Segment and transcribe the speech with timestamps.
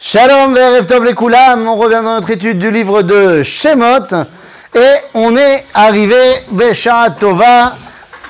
[0.00, 4.06] Shalom Ve'erev Tov Koulam, on revient dans notre étude du livre de Shemot
[4.72, 6.14] et on est arrivé
[6.52, 7.76] Besha Tova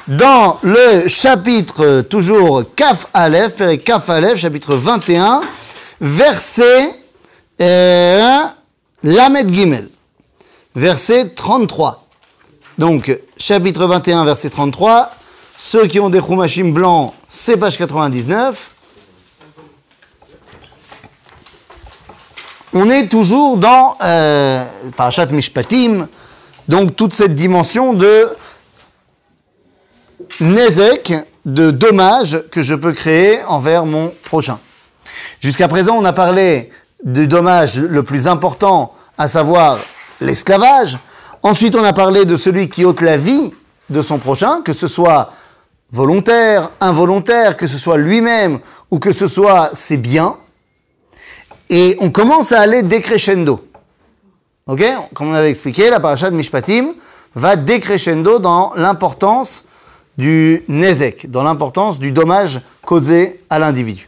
[0.07, 5.43] dans le chapitre toujours Kaf Aleph, Kaf Aleph, chapitre 21,
[6.01, 7.03] verset
[7.61, 8.39] euh,
[9.03, 9.91] Lamed Gimel,
[10.75, 12.07] verset 33.
[12.79, 15.11] Donc chapitre 21, verset 33,
[15.59, 18.71] ceux qui ont des Chumashim blancs, c'est page 99.
[22.73, 24.65] On est toujours dans euh,
[24.97, 26.07] Parashat Mishpatim,
[26.69, 28.29] donc toute cette dimension de
[30.41, 31.15] nezek,
[31.45, 34.59] de dommage que je peux créer envers mon prochain.
[35.41, 36.71] Jusqu'à présent, on a parlé
[37.05, 39.79] du dommage le plus important, à savoir
[40.21, 40.99] l'esclavage.
[41.43, 43.53] Ensuite, on a parlé de celui qui ôte la vie
[43.89, 45.33] de son prochain, que ce soit
[45.91, 48.59] volontaire, involontaire, que ce soit lui-même
[48.91, 50.37] ou que ce soit ses biens.
[51.70, 53.68] Et on commence à aller décrescendo.
[54.68, 56.94] Ok Comme on avait expliqué, la paracha de Mishpatim
[57.36, 59.66] va décrescendo dans l'importance
[60.18, 64.08] du nezek, dans l'importance du dommage causé à l'individu.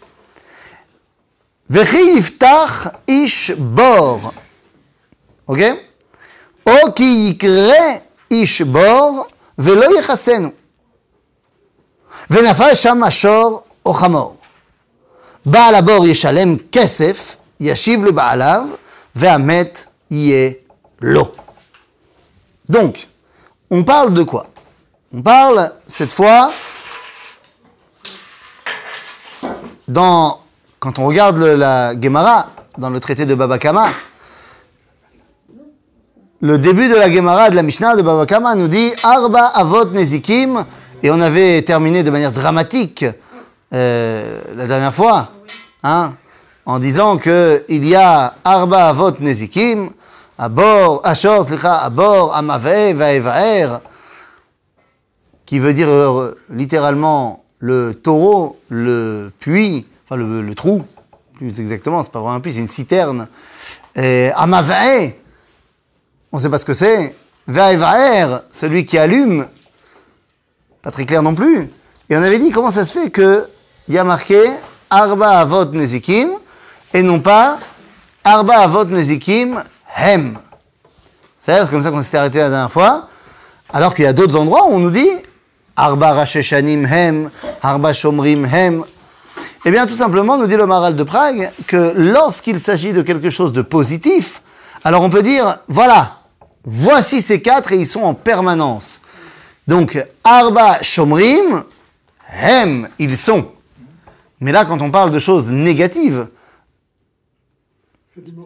[1.70, 4.34] Vechi yiftach ish bor.
[5.48, 5.64] Ok
[6.66, 10.52] O ki yikre ish bor velo yechasenu.
[12.30, 14.36] ונפל שם השור או חמור.
[15.46, 18.67] בעל הבור ישלם כסף Yashiv le Baalav,
[19.15, 19.73] Ve'amet
[20.11, 20.67] Yé
[21.01, 21.35] Lo.
[22.69, 23.09] Donc,
[23.71, 24.47] on parle de quoi?
[25.15, 26.51] On parle, cette fois,
[29.87, 30.41] dans,
[30.79, 33.89] quand on regarde la Gemara, dans le traité de Baba Kama,
[36.41, 39.87] le début de la Gemara de la Mishnah de Baba Kama nous dit Arba Avot
[39.87, 40.65] Nezikim,
[41.03, 43.05] et on avait terminé de manière dramatique
[43.73, 45.33] euh, la dernière fois.
[45.83, 46.15] Hein
[46.67, 49.91] en disant qu'il y a Arba Avot Nezikim,
[50.39, 53.81] Abor, Ashor, Abor, Amave, Vaevaer,
[55.47, 55.89] qui veut dire
[56.49, 60.85] littéralement le taureau, le puits, enfin le, trou,
[61.35, 63.29] plus exactement, c'est pas vraiment un puits, c'est une citerne.
[63.95, 65.13] Et Amave,
[66.33, 67.15] on ne sait pas ce que c'est.
[67.47, 69.47] Vaevaer, celui qui allume,
[70.83, 71.69] pas très clair non plus.
[72.09, 73.45] Et on avait dit comment ça se fait qu'il
[73.89, 74.41] y a marqué
[74.89, 76.31] Arba Avot Nezikim,
[76.93, 77.59] et non pas
[78.25, 79.63] Arba Avot Nezikim
[79.97, 80.39] Hem.
[81.41, 83.09] C'est comme ça qu'on s'était arrêté la dernière fois.
[83.73, 85.09] Alors qu'il y a d'autres endroits où on nous dit
[85.77, 87.31] Arba Rasheshanim Hem,
[87.63, 88.85] Arba Shomrim Hem.
[89.65, 93.31] Eh bien, tout simplement, nous dit le Maral de Prague que lorsqu'il s'agit de quelque
[93.31, 94.43] chose de positif,
[94.85, 96.19] alors on peut dire voilà,
[96.65, 99.01] voici ces quatre et ils sont en permanence.
[99.67, 101.65] Donc, Arba Shomrim
[102.43, 103.51] Hem, ils sont.
[104.41, 106.29] Mais là, quand on parle de choses négatives,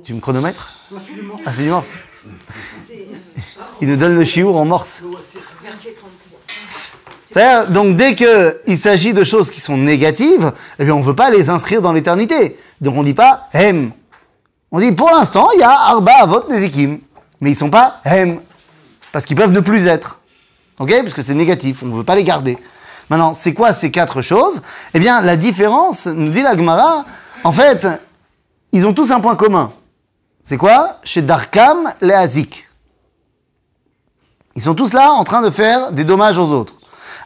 [0.04, 1.92] tu me chronomètres Ah, c'est du morse.
[3.80, 5.02] Il nous donne le chiour en morse.
[7.30, 11.16] C'est-à-dire, donc dès qu'il s'agit de choses qui sont négatives, eh bien on ne veut
[11.16, 12.58] pas les inscrire dans l'éternité.
[12.80, 13.90] Donc on ne dit pas hem.
[14.70, 17.00] On dit pour l'instant, il y a arba avot nezikim.
[17.40, 18.40] Mais ils ne sont pas hem.
[19.12, 20.20] Parce qu'ils peuvent ne plus être.
[20.78, 20.94] Ok?
[21.02, 22.58] Parce que c'est négatif, on ne veut pas les garder.
[23.08, 24.62] Maintenant, c'est quoi ces quatre choses?
[24.92, 27.04] Eh bien, la différence, nous dit la Gemara,
[27.44, 27.86] en fait,
[28.74, 29.70] ils ont tous un point commun.
[30.42, 30.98] C'est quoi?
[31.04, 32.68] Chez Darkam, les Azik.
[34.56, 36.74] Ils sont tous là en train de faire des dommages aux autres.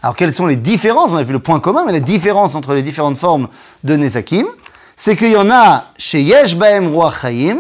[0.03, 1.11] Alors quelles sont les différences?
[1.11, 3.49] On a vu le point commun, mais la différence entre les différentes formes
[3.83, 4.47] de Nezakim,
[4.95, 7.57] c'est qu'il y en a chez Yesh Baem Ruach et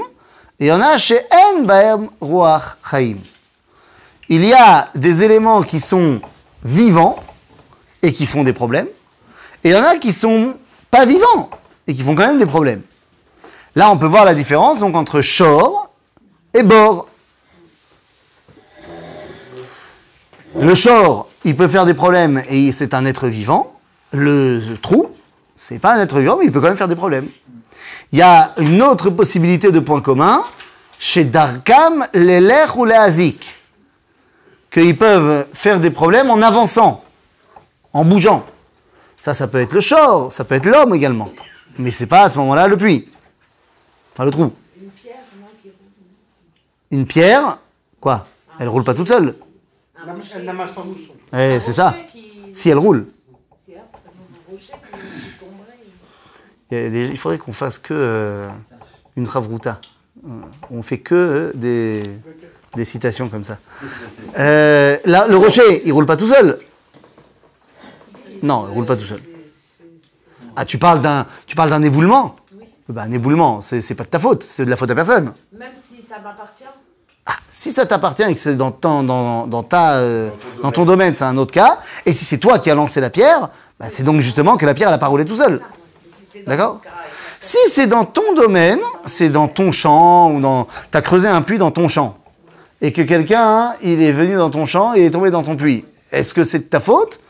[0.60, 2.76] il y en a chez En Baem Ruach.
[4.28, 6.20] Il y a des éléments qui sont
[6.62, 7.16] vivants
[8.03, 8.88] et qui font des problèmes,
[9.65, 10.56] et il y en a qui sont
[10.91, 11.49] pas vivants
[11.87, 12.82] et qui font quand même des problèmes.
[13.78, 15.89] Là, on peut voir la différence donc entre shor
[16.53, 17.09] et bor.
[20.59, 23.78] Le shor, il peut faire des problèmes et c'est un être vivant.
[24.12, 25.12] Le trou,
[25.55, 27.28] c'est pas un être vivant, mais il peut quand même faire des problèmes.
[28.11, 30.43] Il y a une autre possibilité de point commun
[30.99, 33.55] chez Darkam, les lech ou les azik,
[34.73, 37.05] qu'ils peuvent faire des problèmes en avançant,
[37.93, 38.44] en bougeant.
[39.20, 41.29] Ça, ça peut être le shor, ça peut être l'homme également.
[41.79, 43.08] Mais c'est pas à ce moment-là le puits.
[44.19, 44.53] Enfin, le trou.
[44.82, 45.15] Une pierre,
[45.62, 45.79] qui roule.
[46.91, 47.59] Une pierre,
[48.00, 48.26] quoi
[48.59, 49.37] Elle roule pas toute seule.
[50.35, 51.12] Elle n'amasse pas mousson.
[51.32, 51.94] Eh, c'est ça.
[52.53, 53.06] Si elle roule.
[56.73, 58.49] Il, faudrait qu'on fasse que euh,
[59.15, 59.81] une ravruta.
[60.26, 60.41] Euh,
[60.73, 62.03] on fait que euh, des,
[62.75, 63.59] des, citations comme ça.
[64.35, 66.59] là, le rocher, il roule pas tout seul.
[68.43, 69.21] Non, il roule pas tout seul.
[70.56, 72.35] Ah, tu parles d'un, tu parles d'un éboulement
[72.88, 75.32] bah, un éboulement, c'est pas de ta faute, c'est de la faute à personne.
[75.58, 76.64] Même si ça m'appartient
[77.26, 80.31] Ah, si ça t'appartient et que c'est dans, ton- dans, dans ta, euh,
[80.62, 81.79] dans ton domaine, c'est un autre cas.
[82.06, 84.75] Et si c'est toi qui as lancé la pierre, bah, c'est donc justement que la
[84.75, 85.61] pierre, elle a pas roulé tout seul.
[86.19, 86.81] Si c'est dans D'accord.
[87.40, 90.67] Si c'est dans ton domaine, c'est dans ton champ ou dans.
[90.90, 92.19] T'as creusé un puits dans ton champ
[92.81, 95.55] et que quelqu'un, hein, il est venu dans ton champ et est tombé dans ton
[95.56, 95.85] puits.
[96.11, 97.20] Est-ce que c'est de ta faute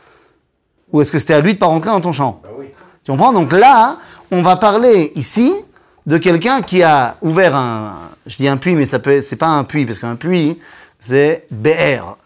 [0.91, 2.39] ou est-ce que c'était à lui de pas rentrer dans ton champ?
[2.43, 2.58] Bah oui.
[3.03, 3.33] Tu comprends?
[3.33, 3.97] Donc là,
[4.31, 5.53] on va parler ici
[6.05, 7.95] de quelqu'un qui a ouvert un.
[8.25, 9.21] Je dis un puits, mais ça peut.
[9.21, 10.59] C'est pas un puits parce qu'un puits,
[10.99, 12.17] c'est BR.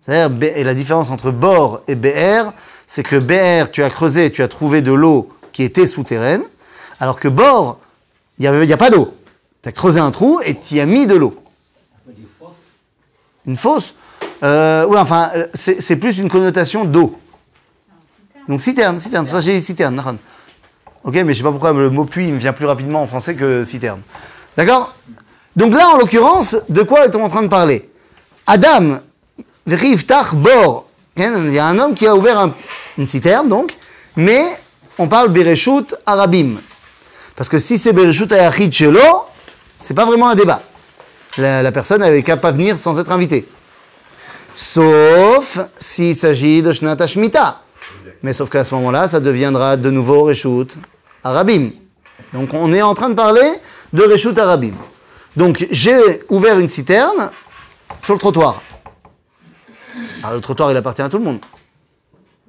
[0.00, 2.52] C'est-à-dire, et la différence entre bord et BR,
[2.86, 6.42] c'est que BR, tu as creusé, tu as trouvé de l'eau qui était souterraine,
[7.00, 7.80] alors que bord,
[8.38, 9.14] il n'y a, il y a pas d'eau.
[9.62, 11.34] Tu as creusé un trou et tu y as mis de l'eau.
[13.46, 13.94] Une fosse
[14.42, 17.18] euh, Oui, enfin, c'est plus une connotation d'eau.
[18.48, 20.00] Donc citerne, citerne, ça j'ai citerne.
[21.04, 23.34] Ok, mais je sais pas pourquoi le mot puits me vient plus rapidement en français
[23.34, 24.00] que citerne.
[24.56, 24.94] D'accord?
[25.54, 27.88] Donc là, en l'occurrence, de quoi est-on en train de parler?
[28.46, 28.98] Adam,
[29.66, 30.86] Riftach Bor.
[31.16, 32.54] Il y a un homme qui a ouvert un-
[32.98, 33.74] une citerne, donc,
[34.16, 34.42] mais
[34.98, 36.56] on parle Bereshut Arabim.
[37.36, 39.00] Parce que si c'est Bereshut Ayachid Shelo,
[39.78, 40.60] c'est pas vraiment un débat.
[41.38, 43.46] La, personne n'avait qu'à pas venir sans être invitée.
[44.54, 47.60] Sauf s'il s'agit de Shnat Shemitah.
[48.26, 50.76] Mais sauf qu'à ce moment-là, ça deviendra de nouveau Reshut
[51.22, 51.70] Arabim.
[52.32, 53.48] Donc on est en train de parler
[53.92, 54.72] de Reshut Arabim.
[55.36, 57.30] Donc j'ai ouvert une citerne
[58.02, 58.64] sur le trottoir.
[60.24, 61.38] Alors le trottoir, il appartient à tout le monde.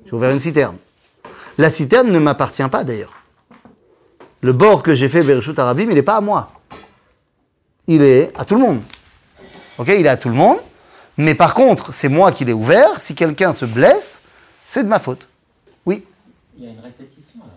[0.03, 0.77] J'ai ouvert une citerne.
[1.59, 3.13] La citerne ne m'appartient pas d'ailleurs.
[4.41, 6.53] Le bord que j'ai fait Bereshut Arabim, il n'est pas à moi.
[7.85, 8.81] Il est à tout le monde.
[9.77, 10.57] Ok, il est à tout le monde.
[11.17, 12.99] Mais par contre, c'est moi qui l'ai ouvert.
[12.99, 14.23] Si quelqu'un se blesse,
[14.65, 15.29] c'est de ma faute.
[16.57, 17.53] Il y a une répétition là.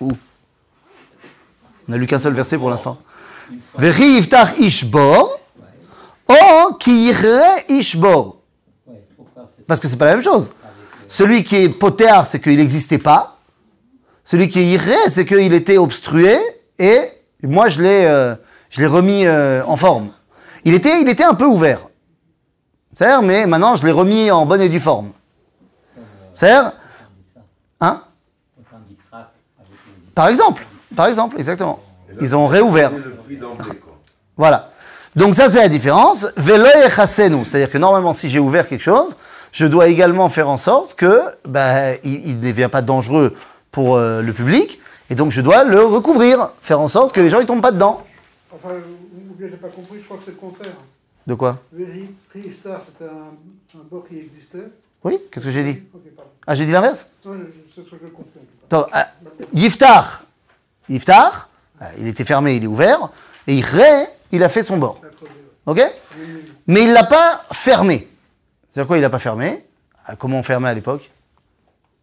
[0.00, 0.12] Où
[1.88, 2.98] On n'a lu qu'un seul verset pour l'instant.
[3.76, 5.38] Vechi yiftach ishbor,
[6.28, 6.78] o
[7.68, 8.36] ishbor.
[9.66, 10.50] Parce que c'est pas la même chose.
[11.08, 13.38] Celui qui est potéar, c'est qu'il n'existait pas.
[14.22, 16.38] Celui qui est yiré, c'est qu'il était obstrué.
[16.78, 17.00] Et
[17.42, 18.36] moi, je l'ai, euh,
[18.68, 20.10] je l'ai remis euh, en forme.
[20.64, 21.88] Il était, il était un peu ouvert.
[22.94, 25.12] C'est-à-dire, mais maintenant, je l'ai remis en bonne et due forme.
[26.34, 27.40] C'est-à-dire, on dit ça
[27.80, 28.04] hein
[28.58, 30.66] Au temps d'Yitzhak, avec les Par exemple,
[30.96, 31.80] par exemple, exactement.
[32.20, 32.90] Ils ont réouvert.
[32.90, 33.16] Le.
[34.36, 34.70] Voilà.
[35.16, 36.26] Donc ça, c'est la différence.
[36.36, 37.44] Echasenu.
[37.44, 39.16] C'est-à-dire que normalement, si j'ai ouvert quelque chose,
[39.52, 43.34] je dois également faire en sorte que bah, il, il ne devient pas dangereux
[43.70, 44.78] pour euh, le public.
[45.08, 46.52] Et donc, je dois le recouvrir.
[46.60, 48.04] Faire en sorte que les gens ne tombent pas dedans.
[48.52, 50.72] Enfin, ou bien j'ai pas compris, je crois que c'est le contraire.
[51.26, 51.58] De quoi?
[51.72, 52.08] Veri,
[52.60, 54.66] Star, c'était un, un bord qui existait.
[55.04, 55.82] Oui Qu'est-ce que j'ai dit?
[56.46, 57.06] Ah, j'ai dit l'inverse?
[57.24, 57.32] Non,
[57.74, 58.24] c'est ce que je comprends.
[58.66, 59.08] Attends, ah,
[59.52, 60.22] Yiftar.
[60.88, 61.48] Yiftar,
[61.80, 63.10] ah, il était fermé, il est ouvert.
[63.46, 65.00] Et Iré, il a fait son bord.
[65.66, 65.80] Ok?
[66.66, 68.08] Mais il ne l'a pas fermé.
[68.68, 69.66] C'est-à-dire quoi, il l'a pas fermé?
[70.06, 71.10] Ah, Comment on fermait à l'époque?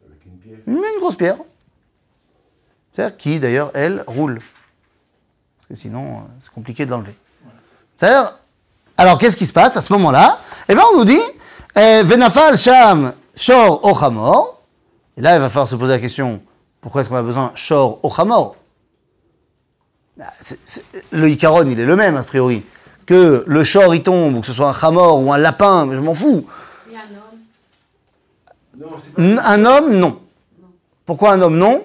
[0.06, 0.60] Avec une pierre.
[0.66, 1.38] Une, grosse pierre.
[2.92, 4.40] C'est-à-dire qui, d'ailleurs, elle, roule.
[5.58, 7.16] Parce que sinon, euh, c'est compliqué de l'enlever.
[7.98, 8.38] C'est-à-dire,
[8.98, 10.40] alors qu'est-ce qui se passe à ce moment-là?
[10.68, 11.22] Eh bien, on nous dit,
[11.76, 14.62] eh, Venafal Sham Shor Ochamor.
[15.16, 16.42] Et là, il va falloir se poser la question,
[16.82, 18.56] pourquoi est-ce qu'on a besoin Shor Ochamor
[20.18, 20.26] Bah,
[21.12, 22.64] Le Icaron, il est le même, a priori.
[23.06, 26.00] Que le Shor, il tombe, ou que ce soit un Chamor ou un lapin, je
[26.00, 26.46] m'en fous.
[26.88, 28.92] Il y a un homme?
[28.92, 29.22] Non, c'est pas.
[29.22, 30.20] N- Un homme, non.
[31.06, 31.84] Pourquoi un homme, non?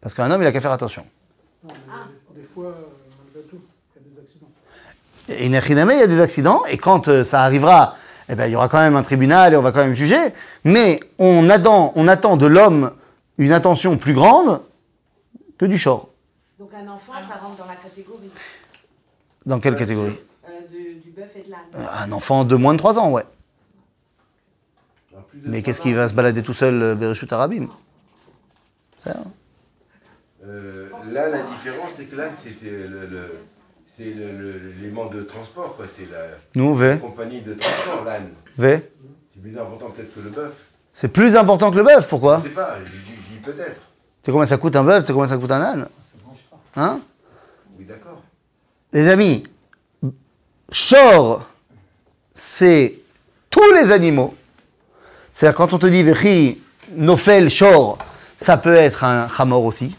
[0.00, 1.06] Parce qu'un homme, il a qu'à faire attention.
[1.64, 1.70] Non,
[2.34, 2.72] mais des fois, euh,
[3.24, 3.60] malgré tout,
[3.96, 4.50] il y a des accidents.
[5.28, 5.46] Et
[5.94, 7.94] il y a des accidents, et quand euh, ça arrivera,
[8.28, 10.18] eh ben, il y aura quand même un tribunal et on va quand même juger.
[10.64, 12.90] Mais on attend, on attend de l'homme
[13.44, 14.60] une attention plus grande
[15.58, 16.10] que du short.
[16.58, 18.30] Donc un enfant, ça rentre dans la catégorie
[19.46, 20.16] Dans quelle catégorie?
[20.48, 21.86] Euh, de- du bœuf et de l'âne.
[22.04, 23.24] Un enfant de moins de 3 ans, ouais.
[25.44, 27.68] Mais qu'est-ce qui va se balader tout seul, euh, Bereshut Arabim
[28.98, 29.24] Ça, hein
[30.44, 33.38] euh, Là, la différence, c'est que là, c'était le, le-
[33.86, 35.86] c'est le- le- l'élément de transport, quoi.
[35.94, 36.18] C'est la
[36.54, 38.28] Nous, V, compagnie de transport, l'âne.
[38.56, 38.90] V.
[39.34, 40.52] C'est plus important peut-être que le bœuf.
[40.92, 43.11] C'est plus important que le bœuf, Je pourquoi sais pas, je je dis
[43.42, 43.80] peut-être.
[44.22, 46.16] Tu sais combien ça coûte un bœuf Tu sais combien ça coûte un âne Ça
[46.18, 46.80] ne mange pas.
[46.80, 47.00] Hein
[47.78, 48.20] Oui, d'accord.
[48.92, 49.44] Les amis,
[50.70, 51.44] Shor,
[52.34, 52.98] c'est
[53.50, 54.34] tous les animaux.
[55.32, 56.62] C'est-à-dire quand on te dit Vechi,
[56.94, 57.98] Nofel, Shor,
[58.36, 59.94] ça peut être un Hamor aussi.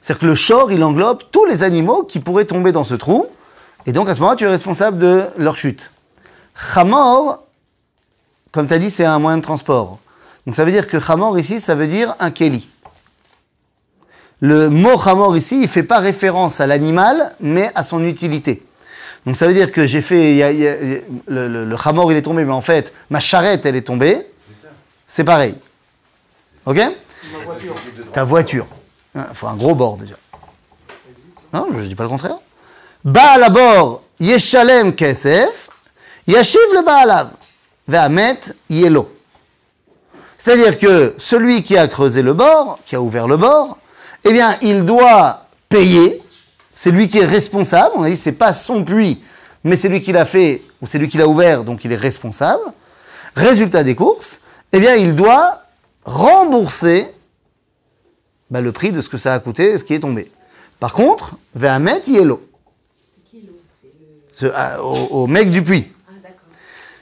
[0.00, 3.26] C'est-à-dire que le Shor, il englobe tous les animaux qui pourraient tomber dans ce trou.
[3.86, 5.90] Et donc à ce moment-là, tu es responsable de leur chute.
[6.74, 7.44] Hamor,
[8.52, 9.98] comme tu as dit, c'est un moyen de transport.
[10.46, 12.68] Donc ça veut dire que Hamor ici, ça veut dire un Keli.
[14.40, 18.62] Le mot chamor ici, il fait pas référence à l'animal, mais à son utilité.
[19.26, 20.52] Donc ça veut dire que j'ai fait, y a-
[21.26, 24.26] le, le, chamor il est tombé, mais en fait ma charrette elle est tombée.
[25.06, 25.54] C'est pareil.
[26.66, 26.80] Ok?
[28.12, 28.66] Ta voiture.
[29.14, 30.14] Il faut un gros bord déjà.
[31.52, 32.36] Non, je ne dis pas le contraire.
[33.04, 35.70] Baal abor yeshalem kesef,
[36.26, 37.30] yashiv le baalav,
[37.88, 39.10] ve'amet yelo.
[40.36, 43.78] C'est-à-dire que celui qui a creusé le bord, qui a ouvert le bord,
[44.24, 46.20] eh bien, il doit payer.
[46.74, 47.90] C'est lui qui est responsable.
[47.96, 49.20] On a dit c'est pas son puits,
[49.64, 51.96] mais c'est lui qui l'a fait ou c'est lui qui l'a ouvert, donc il est
[51.96, 52.62] responsable.
[53.34, 54.40] Résultat des courses,
[54.72, 55.62] eh bien, il doit
[56.04, 57.06] rembourser
[58.50, 60.28] bah, le prix de ce que ça a coûté, ce qui est tombé.
[60.80, 62.40] Par contre, Vehamet Yellow,
[63.12, 63.58] C'est qui l'eau?
[64.30, 64.56] C'est le.
[64.56, 65.90] à- au, au mec du puits.
[66.08, 66.38] Ah, d'accord.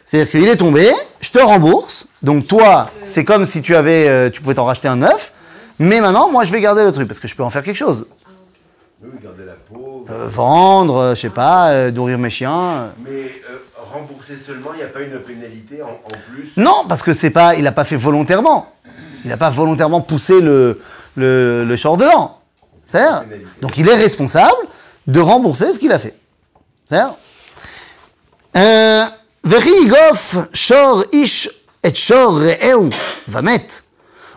[0.07, 2.07] C'est-à-dire qu'il est tombé, je te rembourse.
[2.23, 5.33] Donc toi, c'est comme si tu avais, euh, tu pouvais t'en racheter un neuf.
[5.79, 7.77] Mais maintenant, moi, je vais garder le truc parce que je peux en faire quelque
[7.77, 8.07] chose.
[8.25, 8.31] Ah,
[9.03, 10.05] oui, garder la peau.
[10.09, 12.51] Euh, vendre, euh, je sais pas, euh, nourrir mes chiens.
[12.53, 12.89] Euh.
[13.05, 13.43] Mais
[13.93, 16.01] rembourser seulement, il n'y a pas une pénalité en,
[16.33, 16.53] plus?
[16.57, 18.73] Non, parce que c'est pas, il n'a pas fait volontairement.
[19.25, 20.81] Il n'a pas volontairement poussé le,
[21.17, 22.39] le, le short dedans.
[22.87, 23.05] cest
[23.61, 24.57] Donc il est responsable
[25.07, 26.15] de rembourser ce qu'il a fait.
[26.87, 27.15] C'est-à-dire
[29.47, 29.91] Vechi
[30.53, 31.49] shor ish
[31.85, 32.91] et shor reu,
[33.29, 33.85] va mettre.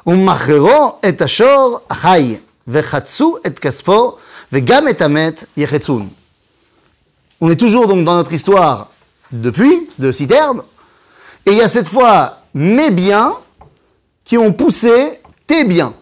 [0.09, 2.37] ומכרו את השור החי,
[2.69, 4.17] וחצו את כספו,
[4.53, 6.09] וגם את המת יחצון.
[7.41, 8.89] On est toujours donc dans notre histoire
[9.33, 10.63] de puits, de citerne,
[11.47, 13.35] et il y a cette fois mes biens
[14.25, 15.95] qui ont poussé tes biens.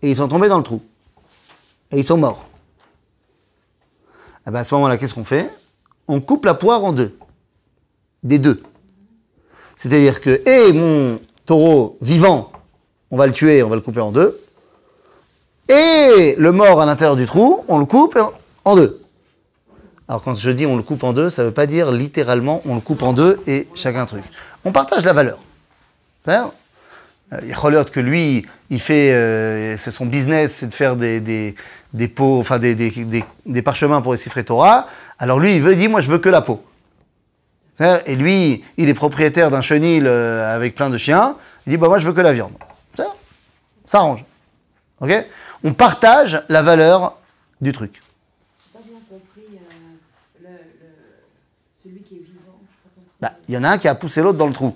[0.00, 0.82] Et ils sont tombés dans le trou.
[1.92, 2.46] Et ils sont morts.
[4.46, 5.48] Eh ben à ce moment-là, qu'est-ce qu'on fait
[6.08, 7.16] On coupe la poire en deux.
[8.24, 8.60] Des deux.
[9.76, 12.50] C'est-à-dire que, et mon taureau vivant,
[13.11, 14.39] on va le tuer, on va le couper en deux.
[15.69, 18.17] Et le mort à l'intérieur du trou, on le coupe
[18.63, 19.01] en deux.
[20.07, 22.61] Alors quand je dis on le coupe en deux, ça ne veut pas dire littéralement
[22.65, 24.23] on le coupe en deux et chacun un truc.
[24.63, 25.39] On partage la valeur.
[26.23, 26.51] C'est-à-dire,
[27.33, 31.55] euh, que lui, il fait, euh, c'est son business, c'est de faire des, des,
[31.93, 34.87] des pots, enfin des, des, parchemins pour les Sifrei Torah.
[35.19, 36.63] Alors lui, il veut, il dit, moi je veux que la peau.
[38.05, 41.35] Et lui, il est propriétaire d'un chenil euh, avec plein de chiens.
[41.65, 42.53] Il dit, bah moi je veux que la viande.
[43.87, 44.25] C'est-à-dire, Ça arrange.
[44.99, 45.25] Ok?
[45.63, 47.17] On partage la valeur
[47.61, 48.01] du truc.
[48.73, 50.93] Pas bien compris euh, le, le,
[51.83, 52.59] celui qui est vivant.
[53.19, 54.75] Bah, il y en a un qui a poussé l'autre dans le trou.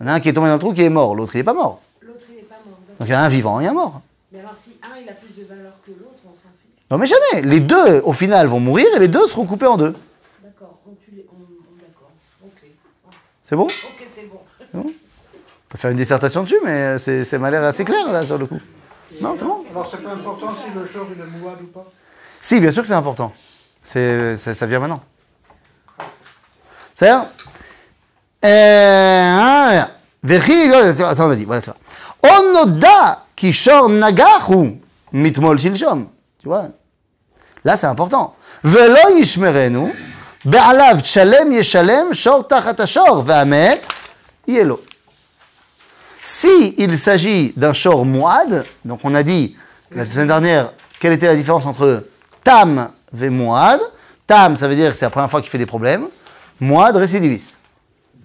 [0.00, 1.14] Il y en a un qui est tombé dans le trou qui est mort.
[1.14, 1.80] L'autre, il n'est pas mort.
[2.00, 2.78] L'autre, il est pas mort.
[2.98, 4.00] Donc il y en a un vivant et un mort.
[4.32, 6.84] Mais alors, si un, il a plus de valeur que l'autre, on s'en fiche.
[6.90, 7.42] Non mais jamais.
[7.46, 9.94] Les deux, au final, vont mourir et les deux seront coupés en deux.
[10.42, 10.78] D'accord.
[10.86, 11.26] On tue les.
[11.32, 12.10] On, on- d'accord.
[12.44, 12.62] Ok.
[13.42, 13.64] C'est bon?
[13.66, 14.28] Ok, c'est
[14.74, 14.92] bon?
[15.68, 18.38] On peut faire une dissertation dessus, mais c'est, ça m'a l'air assez clair, là, sur
[18.38, 18.58] le coup.
[19.20, 21.84] Non, c'est bon Alors, c'est pas important si le short, il est mouad ou pas
[22.40, 23.34] Si, bien sûr que c'est important.
[23.82, 25.02] C'est, ça, ça vient maintenant.
[26.94, 27.26] C'est-à-dire
[28.46, 29.88] euh, ah,
[30.24, 31.76] oh, Attends, on a dit, voilà, c'est ça.
[32.22, 34.80] Onoda kishor nagahu
[35.12, 36.08] mitmol shilshom.
[36.40, 36.68] Tu vois?
[37.62, 38.34] Là, c'est important.
[38.64, 39.92] Velo yishmerenu,
[40.46, 43.82] be'alav tchalem yeshalem, shor tachat ashor, ve'amet,
[44.46, 44.80] yelo.
[46.30, 49.56] Si il s'agit d'un shor moad, donc on a dit
[49.90, 52.06] la semaine dernière quelle était la différence entre
[52.44, 53.80] tam et moad.
[54.26, 56.06] Tam, ça veut dire que c'est la première fois qu'il fait des problèmes.
[56.60, 57.58] Moad, récidiviste.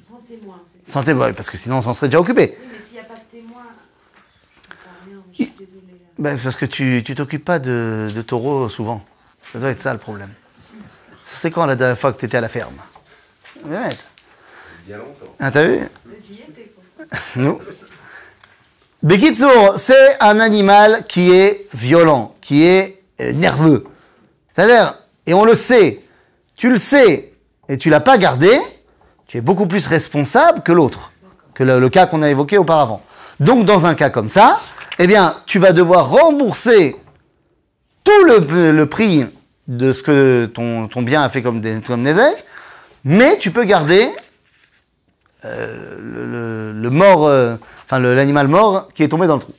[0.06, 0.60] Sans témoin.
[0.84, 2.54] Sans témoin, parce que sinon on s'en serait déjà occupé.
[2.54, 3.64] Oui, mais s'il n'y a pas de témoin.
[5.32, 5.54] je suis.
[6.20, 9.02] Ben, parce que tu tu t'occupes pas de, de taureaux souvent.
[9.50, 10.34] Ça doit être ça le problème.
[11.22, 12.76] C'est quand la dernière fois que tu étais à la ferme?
[13.64, 14.10] Honnête.
[14.86, 15.34] Bien longtemps.
[15.40, 15.80] Ah, t'as vu?
[17.38, 17.60] Nous?
[19.04, 23.84] Bekitsour, c'est un animal qui est violent, qui est euh, nerveux.
[24.54, 24.96] C'est-à-dire,
[25.26, 26.02] et on le sait,
[26.56, 27.34] tu le sais
[27.68, 28.58] et tu l'as pas gardé,
[29.28, 31.12] tu es beaucoup plus responsable que l'autre,
[31.54, 33.02] que le, cas qu'on a évoqué auparavant.
[33.42, 34.58] Donc, dans un cas comme ça,
[35.00, 36.96] eh bien, tu vas devoir rembourser
[38.06, 39.26] tout le, prix
[39.68, 42.46] de ce que ton, bien a fait comme, des, comme Nezek,
[43.04, 44.10] mais tu peux garder
[45.45, 49.55] le, le- le mort, euh, enfin le- l'animal mort qui est tombé dans le trou.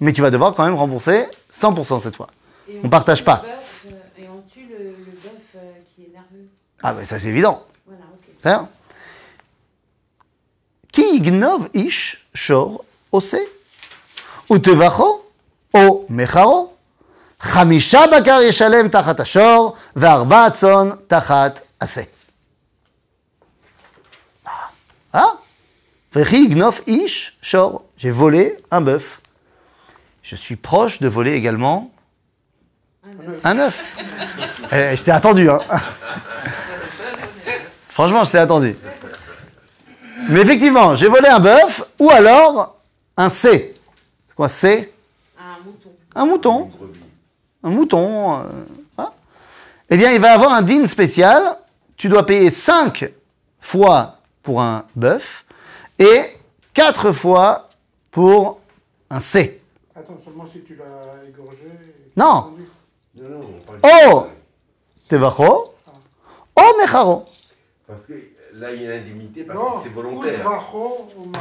[0.00, 2.28] Mais tu vas devoir quand même rembourser 100% cette fois.
[2.68, 3.42] Et On partage tue pas.
[3.44, 3.58] le bœuf,
[4.18, 5.58] euh, et on tue le, le bœuf euh,
[5.94, 6.48] qui est nerveux.
[6.82, 7.64] Ah ben ça c'est évident.
[7.86, 8.34] Voilà, ok.
[8.38, 8.56] C'est
[10.92, 13.36] Ki ygnov ish shor ose
[14.48, 15.24] utevacho
[15.76, 16.70] o mecharo
[17.42, 22.02] חמישה בקר ישלם תחת השור וארבע צאן תחת עשה.
[25.15, 25.37] ah?
[26.87, 27.83] Ish shor.
[27.95, 29.21] J'ai volé un bœuf.
[30.23, 31.89] Je suis proche de voler également
[33.43, 33.85] un œuf.
[34.73, 35.59] Eh, je t'ai attendu, hein.
[37.89, 38.75] Franchement, je attendu.
[40.27, 42.75] Mais effectivement, j'ai volé un bœuf ou alors
[43.15, 43.73] un C.
[44.27, 44.93] C'est quoi C?
[45.39, 45.91] Un mouton.
[46.13, 46.71] Un mouton.
[47.63, 48.39] Un mouton.
[48.99, 49.03] Euh,
[49.89, 51.57] eh bien, il va avoir un dîne spécial.
[51.95, 53.11] Tu dois payer 5
[53.61, 54.14] fois
[54.45, 55.43] pour un bœuf
[55.99, 56.21] et
[56.73, 57.67] 4 fois
[58.11, 58.59] pour
[59.09, 59.61] un C.
[59.95, 61.57] Attends, seulement si tu l'as égorgé.
[62.15, 62.53] Non.
[63.17, 64.27] Non, non, on parle Oh
[65.09, 65.73] Tevacho.
[66.55, 67.25] Oh mecharo.
[67.87, 68.13] Parce que
[68.53, 70.39] là, il y a l'indemnité parce Non, que c'est volontaire.
[70.39, 71.31] Utvacho ou.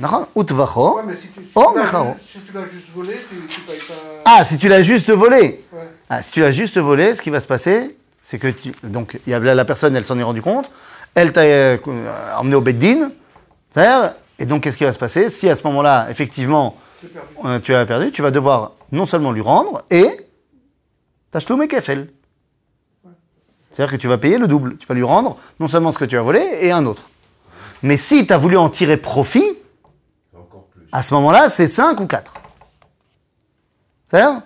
[0.00, 0.96] Nachon, Utvacho.
[0.96, 3.78] Ouais, mais si tu, si Oh, juste- si tu l'as juste volé, tu, tu payes
[3.78, 3.94] pas.
[4.24, 5.64] Ah, si tu l'as juste volé.
[5.72, 5.88] Ouais.
[6.08, 9.18] Ah, si tu l'as juste volé, ce qui va se passer, c'est que tu, donc
[9.26, 10.70] la personne, elle s'en est rendue compte,
[11.14, 11.78] elle t'a euh,
[12.38, 13.10] emmené au beddin,
[13.70, 17.28] c'est-à-dire, et donc qu'est-ce qui va se passer Si à ce moment-là, effectivement, C'est perdu.
[17.44, 20.08] euh, tu perdu, tu vas devoir non seulement lui rendre et
[21.30, 22.08] tachloum kefel.
[23.70, 24.76] C'est-à-dire que tu vas payer le double.
[24.76, 27.08] Tu vas lui rendre non seulement ce que tu as volé et un autre.
[27.82, 29.58] Mais si tu as voulu en tirer profit,
[30.92, 32.34] à ce moment-là, c'est 5 ou 4.
[34.06, 34.42] C'est-à-dire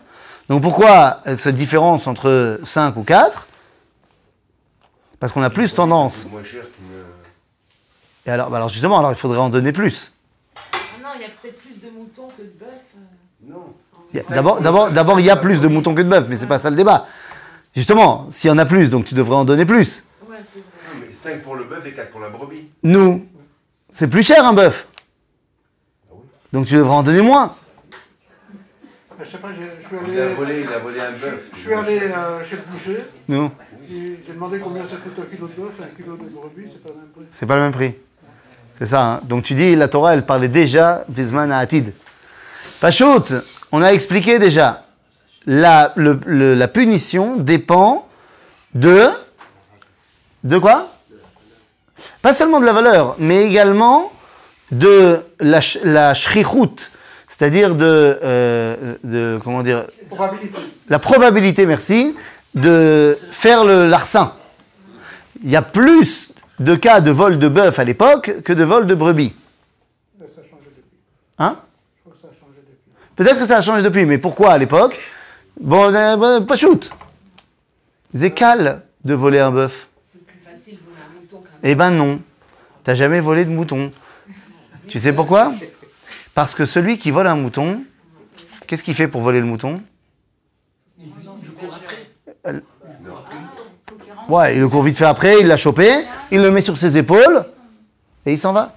[0.48, 3.47] Donc pourquoi cette différence entre 5 ou 4
[5.20, 6.22] Parce qu'on a plus tendance.
[6.22, 6.84] C'est moins cher qu'une.
[8.26, 10.12] Et alors, bah alors justement, alors il faudrait en donner plus.
[10.72, 12.66] Ah non, il y a peut-être plus de moutons que de bœufs.
[12.66, 13.50] euh.
[13.50, 13.74] Non.
[14.30, 16.58] D'abord, d'abord, d'abord, il y a plus de moutons que de bœufs, mais c'est pas
[16.58, 17.06] ça le débat.
[17.74, 20.04] Justement, s'il y en a plus, donc tu devrais en donner plus.
[20.28, 20.94] Ouais, c'est vrai.
[20.94, 22.68] Non, mais 5 pour le bœuf et 4 pour la brebis.
[22.82, 23.26] Nous,
[23.90, 24.88] c'est plus cher un bœuf.
[26.10, 26.26] Ah oui.
[26.52, 27.54] Donc tu devrais en donner moins.
[29.20, 31.50] Je sais pas, je suis Il a allé, volé, il a volé un bœuf.
[31.52, 33.02] je suis allé euh, chez le boucher.
[33.26, 36.68] Nous, et J'ai demandé combien ça coûte un kilo de bœuf, un kilo de brebis,
[36.72, 37.24] c'est pas le même prix.
[37.30, 37.94] c'est pas le même prix.
[38.78, 39.04] C'est ça.
[39.14, 39.20] hein.
[39.24, 41.92] Donc tu dis, la Torah, elle parlait déjà, Bisman à Atid.
[42.80, 43.32] Pachout,
[43.72, 44.84] on a expliqué déjà.
[45.46, 48.06] La, le- le- la punition dépend
[48.74, 49.08] de.
[50.44, 50.92] De quoi?
[52.22, 54.12] Pas seulement de la valeur, mais également
[54.70, 56.90] de la, la shrichut,
[57.26, 59.40] c'est-à-dire de, euh, de.
[59.42, 59.86] Comment dire?
[60.10, 60.58] Probabilité.
[60.88, 62.14] la probabilité, merci,
[62.58, 64.32] de faire le larcin.
[65.42, 68.86] Il y a plus de cas de vol de bœuf à l'époque que de vol
[68.86, 69.32] de brebis.
[71.38, 71.56] Hein.
[73.14, 74.98] Peut-être que ça a changé depuis, mais pourquoi à l'époque
[75.60, 75.92] Bon,
[76.46, 76.90] pas shoot.
[78.14, 79.88] C'est cal de voler un bœuf.
[80.10, 82.20] C'est plus facile de voler un mouton qu'un Eh ben non,
[82.84, 83.90] t'as jamais volé de mouton.
[84.88, 85.52] Tu sais pourquoi?
[86.34, 87.82] Parce que celui qui vole un mouton,
[88.66, 89.82] qu'est-ce qu'il fait pour voler le mouton?
[94.28, 95.88] Ouais, il le court vite fait après, il l'a chopé,
[96.30, 97.44] il le met sur ses épaules
[98.26, 98.74] et il s'en va.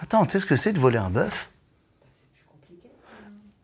[0.00, 1.48] Attends, tu sais ce que c'est de voler un bœuf?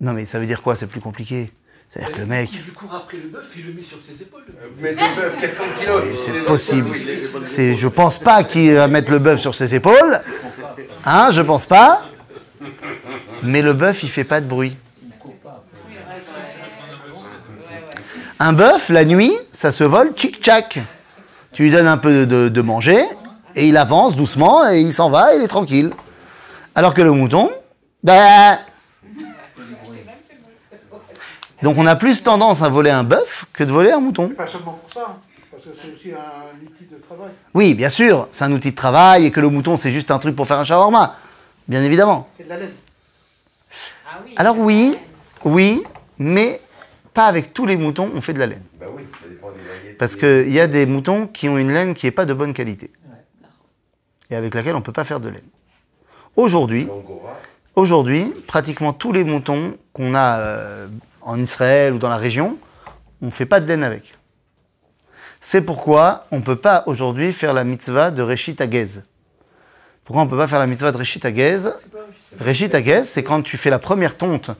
[0.00, 0.74] Non mais ça veut dire quoi?
[0.74, 1.52] C'est plus compliqué.
[1.88, 4.42] C'est-à-dire que le mec, Il court après le bœuf, il le met sur ses épaules.
[4.48, 4.70] le bœuf.
[4.80, 6.02] Mais le bœuf, 400 kilos.
[6.26, 6.90] c'est possible.
[7.44, 10.20] C'est, je pense pas qu'il va mettre le bœuf sur ses épaules.
[11.04, 12.02] Hein, je pense pas.
[13.44, 14.76] Mais le bœuf, il fait pas de bruit.
[18.40, 20.80] Un bœuf, la nuit, ça se vole tchic-tchac.
[21.52, 23.00] Tu lui donnes un peu de, de manger
[23.54, 25.92] et il avance doucement et il s'en va et il est tranquille.
[26.74, 27.50] Alors que le mouton,
[28.02, 28.58] ben.
[31.62, 34.28] Donc on a plus tendance à voler un bœuf que de voler un mouton.
[34.30, 35.16] Pas seulement pour ça, hein,
[35.50, 37.30] parce que c'est aussi un outil de travail.
[37.54, 40.18] Oui, bien sûr, c'est un outil de travail et que le mouton, c'est juste un
[40.18, 41.16] truc pour faire un shawarma.
[41.68, 42.28] Bien évidemment.
[42.36, 42.72] C'est de la laine.
[44.06, 44.34] Ah oui.
[44.36, 44.98] Alors oui,
[45.44, 45.82] oui,
[46.18, 46.60] mais
[47.14, 48.62] pas avec tous les moutons, on fait de la laine.
[48.78, 49.94] Bah oui, ça dépend des variétés.
[49.94, 52.52] Parce qu'il y a des moutons qui ont une laine qui n'est pas de bonne
[52.52, 52.90] qualité.
[54.30, 55.44] Et avec laquelle on ne peut pas faire de laine.
[56.36, 56.88] Aujourd'hui,
[57.76, 60.88] aujourd'hui, pratiquement tous les moutons qu'on a euh,
[61.22, 62.58] en Israël ou dans la région,
[63.22, 64.14] on ne fait pas de laine avec.
[65.40, 69.02] C'est pourquoi on ne peut pas aujourd'hui faire la mitzvah de Reshit Agez.
[70.04, 71.58] Pourquoi on ne peut pas faire la mitzvah de Reshit Agez
[72.40, 74.50] Reshit Agez, c'est quand tu fais la première tonte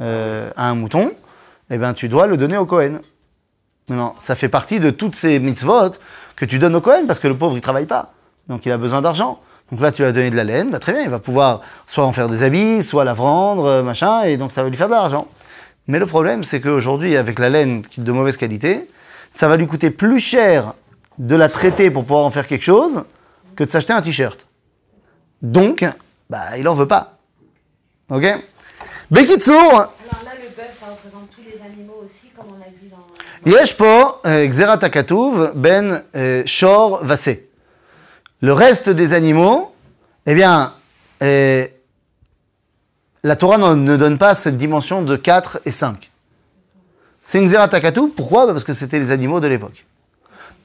[0.00, 1.12] euh, à un mouton,
[1.70, 3.00] eh ben, tu dois le donner au Kohen.
[3.88, 5.90] Non, ça fait partie de toutes ces mitzvot
[6.36, 8.12] que tu donnes au Kohen parce que le pauvre il travaille pas.
[8.48, 9.40] Donc il a besoin d'argent.
[9.70, 11.60] Donc là tu lui as donné de la laine, bah, très bien, il va pouvoir
[11.86, 14.76] soit en faire des habits, soit la vendre, euh, machin, et donc ça va lui
[14.76, 15.26] faire de l'argent.
[15.86, 18.88] Mais le problème c'est qu'aujourd'hui avec la laine de mauvaise qualité,
[19.30, 20.74] ça va lui coûter plus cher
[21.18, 23.04] de la traiter pour pouvoir en faire quelque chose
[23.56, 24.46] que de s'acheter un t-shirt.
[25.42, 25.84] Donc,
[26.28, 27.18] bah il en veut pas.
[28.10, 28.24] Ok?
[29.10, 29.88] Bekitsour, Alors
[30.24, 33.50] là, le bœuf, représente tous les animaux aussi, comme on a dit dans...
[33.50, 34.78] Yesh euh, Xerat
[35.54, 37.48] Ben euh, Shor Vassé.
[38.40, 39.74] Le reste des animaux,
[40.26, 40.74] eh bien,
[41.22, 41.66] euh,
[43.22, 46.10] la Torah ne donne pas cette dimension de 4 et 5.
[47.22, 47.70] C'est une Xerat
[48.14, 48.46] pourquoi?
[48.46, 49.86] Parce que c'était les animaux de l'époque.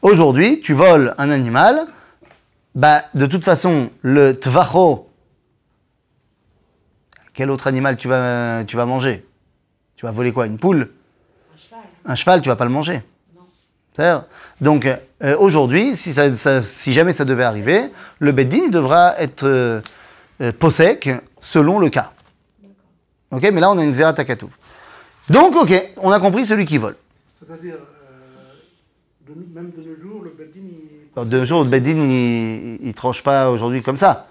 [0.02, 1.86] Aujourd'hui, tu voles un animal,
[2.76, 5.10] bah, de toute façon, le tvacho,
[7.34, 9.26] quel autre animal tu vas, tu vas manger?
[10.00, 10.88] Tu vas voler quoi Une poule?
[11.54, 11.80] Un cheval.
[12.06, 13.02] Un cheval, tu vas pas le manger.
[13.36, 13.42] Non.
[13.94, 14.24] C'est-à-dire,
[14.62, 19.44] Donc euh, aujourd'hui, si, ça- ça- si jamais ça devait arriver, le beddin devra être
[19.44, 19.82] euh,
[20.40, 21.10] euh, possèque
[21.42, 22.14] selon le cas.
[23.32, 24.58] Ok, mais là on a une zéra takatouf.
[25.30, 26.96] Donc ok, on a compris celui qui vole.
[27.38, 31.10] C'est-à-dire, euh, même de nos jours, le Beddin, il...
[31.14, 34.28] Alors, De jour, le beddin il, il tranche pas aujourd'hui comme ça.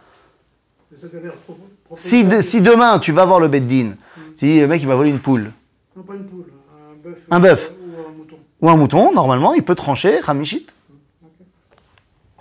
[1.96, 3.92] Si, de- si demain tu vas voir le beddin,
[4.38, 5.52] tu dis le mec il m'a volé une poule
[5.98, 6.52] Non, pas une poule,
[6.92, 7.18] un bœuf.
[7.28, 7.72] Un bœuf.
[7.72, 8.36] Ou un mouton.
[8.60, 10.68] ou un mouton, normalement il peut trancher, ramishit.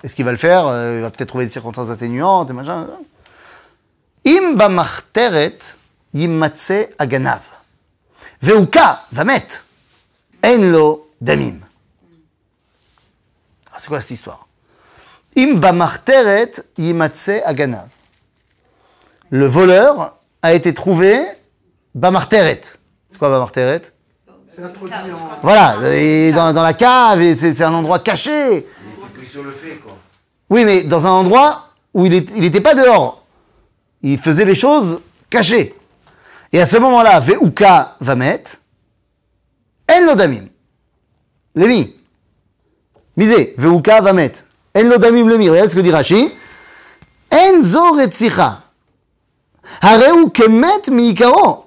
[0.03, 2.87] Est-ce qu'il va le faire Euh, Il va peut-être trouver des circonstances atténuantes et machin.
[4.27, 5.57] Im b'marteret
[6.13, 7.41] yimatse aganav.
[8.43, 9.47] Veuka vamet.
[10.45, 11.61] En lo damim.
[13.73, 14.47] Ah, C'est quoi cette histoire?
[15.35, 17.89] Im b'marteret yimatse aganav.
[19.31, 21.19] Le voleur a été trouvé
[21.95, 22.76] bamarteret.
[23.17, 25.39] C'est quoi introduit en...
[25.41, 28.31] Voilà, et dans, dans la cave, et c'est c'est un endroit caché.
[28.31, 28.65] Il était
[29.15, 29.97] pris sur le fait, quoi.
[30.49, 33.23] Oui, mais dans un endroit où il n'était pas dehors.
[34.03, 35.75] Il faisait les choses cachées.
[36.53, 38.57] Et à ce moment-là, Veuka va mettre
[39.91, 40.47] En lodamim.
[41.55, 41.95] Lémi.
[43.15, 44.43] Misé, Veuka va mettre.
[44.75, 45.49] En lodamim lemi.
[45.49, 46.31] Regarde ce que dit Rashi.
[47.33, 48.61] En zo retzicha.
[49.81, 51.66] Hareu kemet miikaro.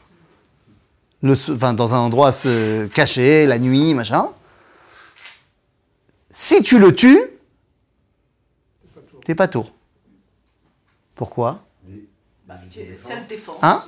[1.21, 4.27] le, enfin, dans un endroit se caché, la nuit, machin,
[6.29, 7.19] si tu le tues,
[9.25, 9.73] t'es pas tour.
[11.15, 11.59] Pourquoi
[12.47, 12.55] Bah,
[13.03, 13.57] Self-défense.
[13.61, 13.83] Hein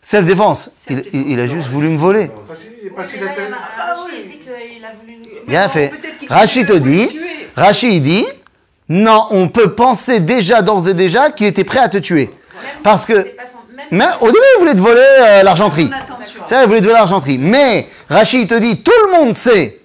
[0.00, 0.70] Self-défense.
[0.88, 2.30] Il, il- il a juste voulu me voler.
[5.48, 5.92] Bien fait.
[6.28, 7.08] Rachid te dit.
[7.56, 8.24] Rachid dit,
[8.88, 12.30] non, on peut penser déjà d'ores et déjà qu'il était prêt à te tuer.
[12.84, 13.26] Parce que,
[13.90, 15.90] mais au début, il voulait te voler euh, l'argenterie.
[16.46, 17.38] Ça, il voulait te voler l'argenterie.
[17.38, 19.80] Mais Rachid te dit, tout le monde sait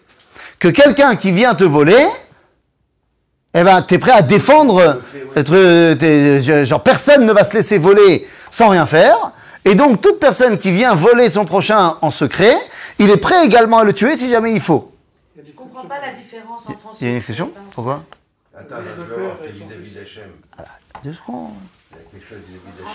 [0.59, 2.05] que quelqu'un qui vient te voler,
[3.53, 5.01] eh ben, t'es prêt à défendre,
[5.35, 9.15] être, euh, genre personne ne va se laisser voler sans rien faire.
[9.65, 12.55] Et donc, toute personne qui vient voler son prochain en secret,
[12.97, 14.91] il est prêt également à le tuer si jamais il faut.
[15.35, 18.03] Je comprends pas la différence entre Il y a une exception Pourquoi
[18.57, 20.29] Attends, je vais voir, c'est vis-à-vis d'Hachem.
[21.03, 21.53] Deux secondes.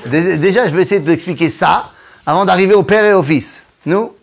[0.06, 1.90] Il Déjà, je vais essayer d'expliquer ça
[2.24, 3.62] avant d'arriver au père et au fils.
[3.84, 4.14] Nous?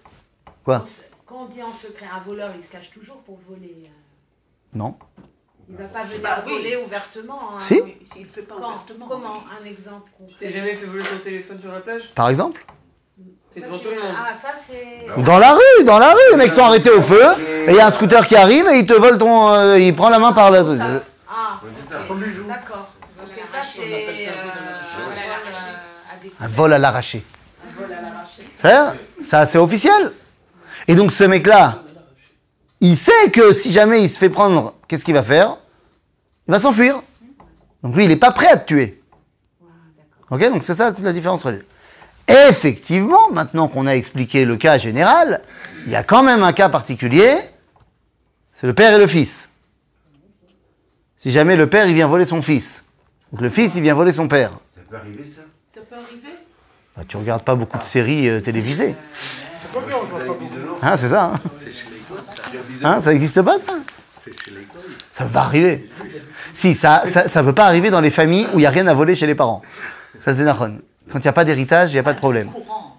[0.63, 0.83] Quoi?
[1.25, 3.75] Quand on dit en secret, un voleur, il se cache toujours pour voler.
[3.86, 4.95] euh, Non.
[5.69, 6.53] Il va pas venir Bah oui.
[6.53, 7.39] voler ouvertement.
[7.53, 7.59] hein.
[7.59, 7.75] Si
[8.12, 8.67] S'il le fait pas Quand?
[8.67, 9.05] ouvertement.
[9.07, 9.43] Comment?
[9.62, 12.12] Un exemple Tu t'es jamais fait voler ton téléphone sur la plage?
[12.13, 12.65] Par exemple?
[13.51, 14.12] C'est Ça, devant c'est- tout le monde.
[14.17, 15.19] Ah, ça c'est...
[15.19, 17.21] Ou Dans la rue, dans la rue, les mecs sont arrêtés au feu,
[17.67, 19.49] et il y a un scooter qui arrive et il te vole ton.
[19.53, 20.62] euh, il prend la main par la.
[20.62, 22.01] Ah, Oui, c'est ça.
[22.01, 22.07] ok.
[22.07, 22.47] Comme les jours.
[22.47, 22.91] D'accord.
[23.23, 24.25] Ok, ça On appelle c'est...
[24.25, 24.31] ça
[26.39, 27.23] un vol à l'arraché.
[29.21, 30.12] ça c'est officiel.
[30.88, 31.83] Et donc ce mec-là,
[32.81, 35.57] il sait que si jamais il se fait prendre, qu'est-ce qu'il va faire?
[36.47, 37.01] Il va s'enfuir.
[37.81, 39.01] Donc lui, il n'est pas prêt à te tuer.
[40.29, 41.65] Ok Donc c'est ça toute la différence entre les deux.
[42.49, 45.41] Effectivement, maintenant qu'on a expliqué le cas général,
[45.86, 47.31] il y a quand même un cas particulier,
[48.53, 49.49] c'est le père et le fils.
[51.17, 52.83] Si jamais le père, il vient voler son fils,
[53.34, 55.41] donc le fils, il vient voler son père, Ça peut arriver, ça?
[55.74, 56.38] Ça peut arriver?
[56.96, 58.96] Bah, tu regardes pas beaucoup de séries euh, télévisées.
[59.60, 61.34] C'est pas bien, on Hein, c'est ça.
[61.34, 62.26] Hein, C'est chez les gosses.
[62.52, 63.74] Tu as Hein, ça n'existe pas, ça?
[64.24, 64.98] C'est chez les gosses.
[65.12, 65.89] Ça peut pas arriver.
[66.54, 68.86] Si, ça, ça, ça peut pas arriver dans les familles où il n'y a rien
[68.86, 69.63] à voler chez les parents.
[70.19, 70.80] Ça, c'est Nahon.
[71.12, 72.52] Quand il n'y a pas d'héritage, il n'y a pas de problème.
[72.54, 72.98] C'est pas courant.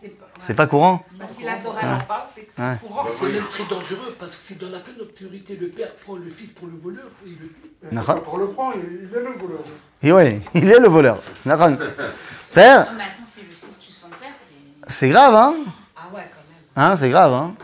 [0.00, 0.26] C'est pas...
[0.40, 1.04] C'est pas courant?
[1.18, 2.22] Bah, si la Torah en parle,
[2.58, 2.76] Ouais.
[2.80, 3.06] courant.
[3.08, 5.56] C'est même très dangereux parce que c'est dans la pleine obscurité.
[5.60, 7.70] Le père prend le fils pour le voleur et il le tue.
[7.90, 8.20] Nahon.
[8.20, 9.60] Pour le prendre, il est le voleur.
[10.02, 11.18] Et ouais, il est le voleur.
[11.46, 14.92] Non, mais attends, c'est le fils tue son père, c'est.
[14.92, 15.54] c'est grave, hein
[15.96, 16.90] Ah ouais, quand même.
[16.92, 17.54] Hein, c'est grave, hein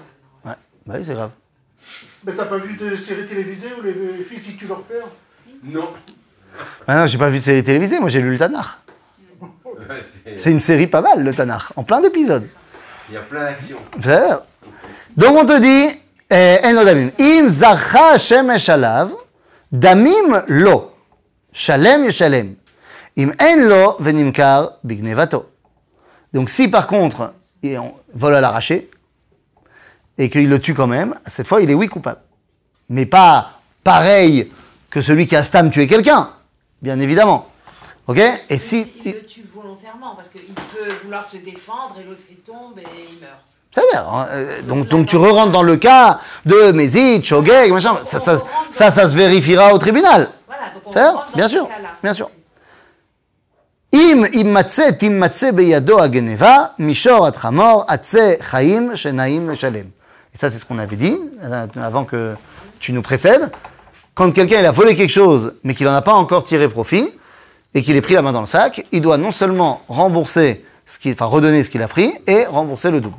[0.44, 0.53] Ouais,
[0.87, 1.31] bah oui, c'est grave.
[2.24, 5.05] Mais t'as pas vu de séries télévisées où les fils ils tuent leur père
[5.62, 5.90] Non.
[6.87, 8.42] Ah non, j'ai pas vu de série télévisée, moi j'ai lu le.
[8.42, 10.03] Ouais,
[10.37, 12.48] C'est une série pas mal, le Tanakh, en plein d'épisodes.
[13.09, 13.79] Il y a plein d'actions.
[15.18, 16.00] Donc on te dit,
[16.31, 19.11] eh, Enodamim, Im Zacha Hashem Eshalav,
[19.72, 20.92] Damim Lo,
[21.52, 22.54] Shalem Yeshalem,
[23.16, 25.50] Im En Lo Venimkar Bignevato.
[26.33, 27.81] Donc si par contre, il
[28.14, 28.88] vole à l'arraché,
[30.18, 32.20] et qu'il le tue quand même, cette fois il est oui coupable.
[32.88, 34.52] Mais pas pareil
[34.88, 36.31] que celui qui a stam tué quelqu'un,
[36.81, 37.48] bien évidemment.
[38.07, 38.20] Ok?
[38.48, 38.87] Et si.
[39.04, 42.87] Il le tue volontairement, parce qu'il peut vouloir se défendre et l'autre il tombe et
[43.11, 43.42] il meurt.
[43.77, 48.19] C'est-à-dire, hein, euh, donc, donc tu re-rentres dans le cas de Mézit, Shogeg, machin, ça
[48.19, 50.29] ça, ça, ça se vérifiera au tribunal.
[50.47, 51.89] Voilà, donc on C'est-à-dire, rentre dans bien ce sûr, cas-là.
[52.03, 52.29] bien sûr.
[53.93, 59.86] אם יימצא, תימצא בידו הגניבה, מישור עד חמור, עצה חיים שנעים לשלם.
[60.33, 62.33] Et ça, c'est ce qu'on avait dit, euh, avant que
[62.79, 63.51] tu nous précèdes.
[64.15, 67.07] Quand quelqu'un il a volé quelque chose, mais qu'il n'en a pas encore tiré profit,
[67.75, 70.97] et qu'il ait pris la main dans le sac, il doit non seulement rembourser, ce
[70.97, 73.17] qu'il, enfin redonner ce qu'il a pris, et rembourser le double.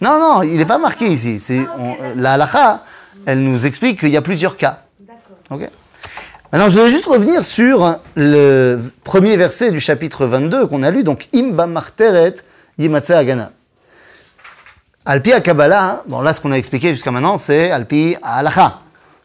[0.00, 1.38] Non, non, il n'est pas marqué ici.
[1.40, 2.84] C'est, on- la halakha,
[3.26, 4.82] elle nous explique qu'il y a plusieurs cas.
[5.00, 5.36] D'accord.
[5.50, 5.68] Ok
[6.52, 11.04] Maintenant, je vais juste revenir sur le premier verset du chapitre 22 qu'on a lu,
[11.04, 12.34] donc Imba Marteret
[12.78, 13.52] Yimatse Agana.
[15.04, 18.42] Alpi à Kabbalah, bon là ce qu'on a expliqué jusqu'à maintenant, c'est Alpi à.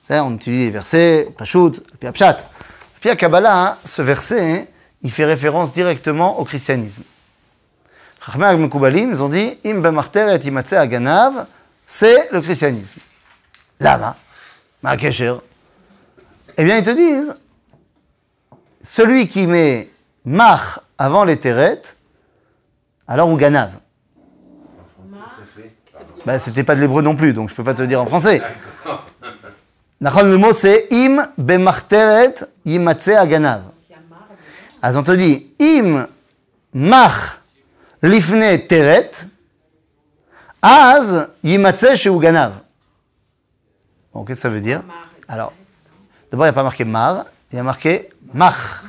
[0.05, 2.37] C'est-à-dire, on utilise les versets, Pashut, Alpi à Pshat.
[2.97, 4.67] Alpi à Kabbalah, ce verset,
[5.01, 7.01] il fait référence directement au christianisme.
[8.25, 11.45] Chachmei Agmekubalim, ils ont dit Imba Marteret Yimatse Aganav,
[11.85, 12.99] c'est le christianisme.
[13.79, 14.15] Lama,
[14.81, 15.35] Ma'akesher.
[16.57, 17.35] Eh bien, ils te disent,
[18.81, 19.89] celui qui met
[20.23, 21.97] mach avant les terrettes,
[23.07, 23.71] alors ou ganav.
[26.25, 28.41] Ben, c'était pas de l'hébreu non plus, donc je peux pas te dire en français.
[30.01, 32.33] Le mot c'est im bemarteret
[32.65, 33.61] yimatse aganav.
[34.81, 36.07] Alors on te dit im
[36.73, 37.44] mach
[38.05, 39.27] lifne teret
[40.61, 42.53] az yimatse chez ganav.
[44.13, 44.81] Bon, qu'est-ce que ça veut dire
[45.27, 45.51] Alors,
[46.31, 48.83] d'abord il n'y a pas marqué mar, il y a marqué mach.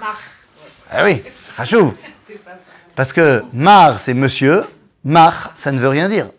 [0.90, 1.22] Ah oui,
[1.56, 2.52] c'est pas
[2.94, 4.64] Parce que mar, c'est monsieur,
[5.04, 6.30] mach, ça ne veut rien dire.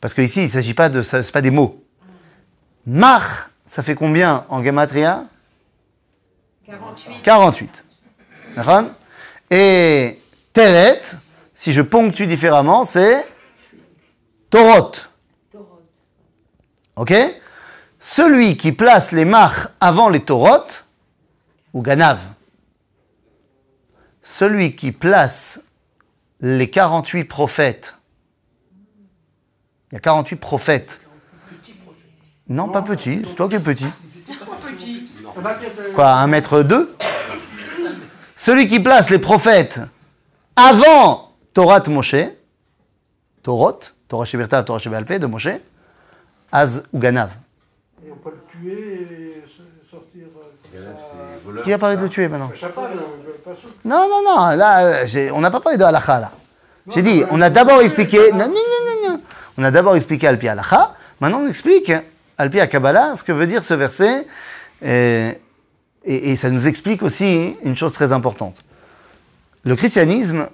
[0.00, 1.84] Parce que ici, il ne s'agit pas de c'est pas des mots.
[2.86, 5.24] Mach, ça fait combien en gematria?
[6.66, 7.22] 48.
[7.22, 7.84] 48.
[8.56, 8.84] D'accord?
[9.50, 10.18] Et
[10.52, 11.02] teret,
[11.60, 13.22] si je ponctue différemment, c'est
[14.48, 14.92] torot.
[16.96, 17.12] Ok?
[17.98, 20.64] Celui qui place les mach avant les torot,
[21.74, 22.18] ou ganav,
[24.22, 25.60] celui qui place
[26.40, 27.94] les 48 prophètes,
[29.92, 31.02] il y a 48 prophètes.
[32.48, 33.86] Non, pas petit, c'est toi qui es petit.
[35.94, 36.96] Quoi, un mètre deux?
[38.34, 39.78] Celui qui place les prophètes
[40.56, 42.14] avant Torah Moshe,
[43.42, 45.48] Torot, Torah Shebertav, Torah de Moshe,
[46.52, 47.30] Az ou Ganav.
[48.04, 49.44] Et on peut le tuer et
[49.90, 50.22] sortir
[50.74, 50.78] euh,
[51.46, 51.62] Ganav.
[51.64, 53.74] Qui a parlé de le tuer maintenant Je sais pas, le, le passou.
[53.84, 56.32] Non, non, non, là, on n'a pas parlé de halakha, là.
[56.92, 59.20] J'ai dit, on a d'abord expliqué, non, non, non, non, non.
[59.58, 61.92] On a d'abord expliqué Alpi halakha, maintenant on explique
[62.38, 64.26] Alpi à Kabbalah, ce que veut dire ce verset,
[64.82, 65.38] et,
[66.04, 68.62] et- et ça nous explique aussi une chose très importante.
[69.64, 70.48] Le christianisme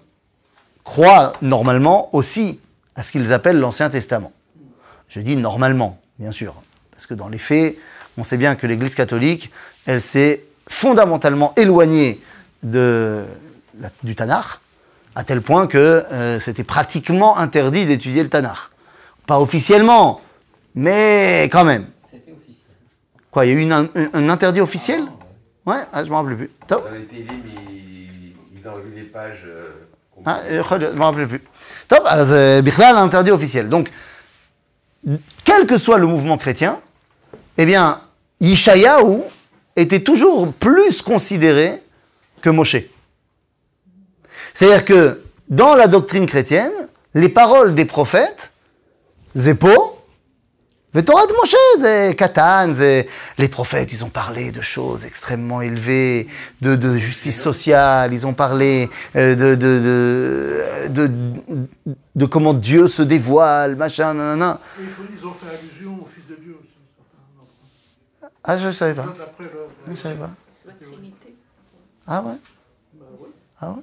[0.86, 2.60] croit normalement aussi
[2.94, 4.32] à ce qu'ils appellent l'Ancien Testament.
[5.08, 6.54] Je dis normalement, bien sûr,
[6.92, 7.76] parce que dans les faits,
[8.16, 9.50] on sait bien que l'Église catholique,
[9.84, 12.20] elle s'est fondamentalement éloignée
[12.62, 13.24] de,
[13.80, 14.46] la- du Tanakh,
[15.16, 18.56] à tel point que euh, c'était pratiquement interdit d'étudier le Tanakh.
[19.26, 20.20] Pas officiellement,
[20.76, 21.86] mais quand même.
[22.08, 22.76] C'était officiel.
[23.32, 25.02] Quoi, il y a eu une- un, un interdit officiel?
[25.66, 26.50] Ouais, ah, je m'en rappelle plus.
[26.68, 26.84] Top.
[26.88, 29.42] Dans les télim, ils, ils enlèvent les pages.
[29.46, 29.70] euh,
[30.24, 31.42] Hein, euh, je ne me rappelle plus.
[31.88, 32.62] Top, alors euh,
[32.96, 33.68] interdit officiel.
[33.68, 33.90] Donc,
[35.44, 36.80] quel que soit le mouvement chrétien,
[37.58, 38.00] eh bien,
[38.40, 39.20] Yishayahu
[39.76, 41.80] était toujours plus considéré
[42.40, 42.76] que Moshe.
[44.54, 46.72] C'est-à-dire que dans la doctrine chrétienne,
[47.14, 48.52] les paroles des prophètes,
[49.34, 49.95] Zépo,
[51.02, 53.06] Torah de Moshe, c'est Katan, c'est-
[53.38, 56.26] les prophètes, ils ont parlé de choses extrêmement élevées,
[56.60, 62.88] de, de justice sociale, ils ont parlé euh, de, de, de, de, de comment Dieu
[62.88, 64.60] se dévoile, machin, nanana.
[64.78, 64.84] Ils,
[65.18, 68.28] ils ont fait allusion au Fils de Dieu aussi.
[68.44, 69.06] Ah, je ne savais pas.
[69.86, 70.30] Je ne savais pas.
[70.66, 71.34] La Trinité.
[72.06, 72.34] Ah ouais?
[73.60, 73.82] Ah ouais?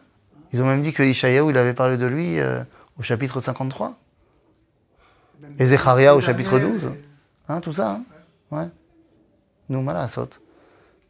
[0.53, 2.61] Ils ont même dit que Ishaïaou, il avait parlé de lui euh,
[2.97, 3.97] au chapitre 53.
[5.59, 6.91] Et Zecharia au chapitre 12.
[7.49, 8.03] Hein, tout ça, hein
[8.51, 8.67] Ouais.
[9.69, 9.79] Nous.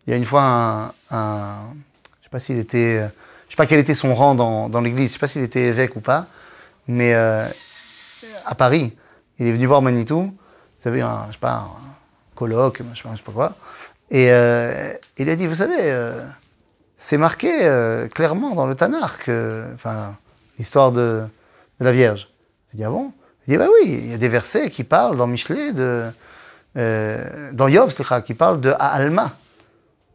[0.06, 1.74] Il y a une fois un, un-
[2.20, 3.08] je sais pas s'il était, euh,
[3.48, 5.64] je sais pas quel était son rang dans, dans l'église, je sais pas s'il était
[5.64, 6.28] évêque ou pas,
[6.88, 7.48] mais euh,
[8.46, 8.96] à Paris,
[9.40, 10.36] il est venu voir Manitou.
[10.82, 13.56] Vous avez un, je sais pas, un colloque, je sais pas, je sais pas quoi.
[14.12, 16.22] Et euh, il a dit, vous savez, euh,
[16.98, 20.16] c'est marqué euh, clairement dans le Tanakh, que- enfin,
[20.58, 21.24] l'histoire de,
[21.80, 22.30] de la Vierge.
[22.74, 23.12] Il dit, ah bon?
[23.48, 26.10] Il dit, bah oui, il y a des versets qui parlent dans Michelet, de,
[26.78, 29.34] euh, dans Yov, qui parlent de Alma.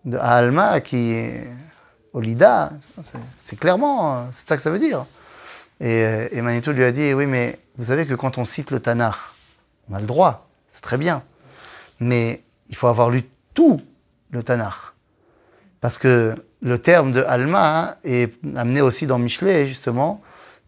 [0.05, 1.47] De Alma qui est
[2.15, 2.71] Olida.
[3.37, 5.05] C'est- clairement, c'est ça que ça veut dire.
[5.81, 8.81] Et, euh, et lui a dit, oui, mais vous savez que quand on cite le
[8.81, 9.15] Tanakh,
[9.91, 11.23] on a le droit, c'est très bien.
[12.01, 13.23] Mais il faut avoir lu
[13.55, 13.81] tout
[14.31, 14.75] le Tanakh.
[15.81, 20.21] Parce que le terme de Alma est amené aussi dans Michelet, justement,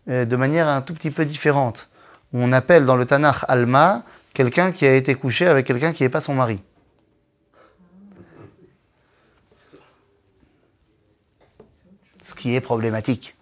[0.08, 1.88] euh, de manière un tout petit peu différente.
[2.32, 6.08] On appelle dans le Tanakh Alma quelqu'un qui a été couché avec quelqu'un qui n'est
[6.08, 6.62] pas son mari.
[12.22, 13.36] Ce qui est problématique.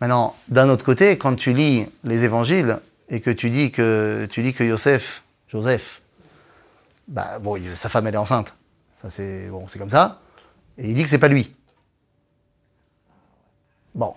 [0.00, 4.42] Maintenant, d'un autre côté, quand tu lis les évangiles et que tu dis que, tu
[4.42, 6.02] dis que Joseph, Joseph,
[7.08, 8.54] bah, bon, sa femme elle est enceinte.
[9.02, 10.20] Ça c'est bon, c'est comme ça.
[10.78, 11.54] Et il dit que c'est pas lui.
[13.94, 14.14] Bon.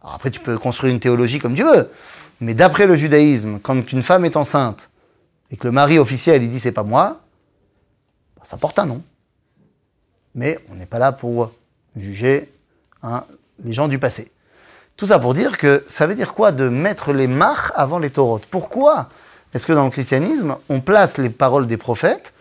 [0.00, 1.90] Alors après, tu peux construire une théologie comme tu veux.
[2.40, 4.90] Mais d'après le judaïsme, quand une femme est enceinte
[5.50, 7.20] et que le mari officiel il dit c'est pas moi,
[8.36, 9.02] bah, ça porte un nom.
[10.34, 11.52] Mais on n'est pas là pour
[11.96, 12.50] juger
[13.02, 13.24] hein,
[13.64, 14.30] les gens du passé.
[14.96, 18.10] Tout ça pour dire que ça veut dire quoi de mettre les marques avant les
[18.10, 19.08] taurotes Pourquoi
[19.54, 22.32] est-ce que dans le christianisme, on place les paroles des prophètes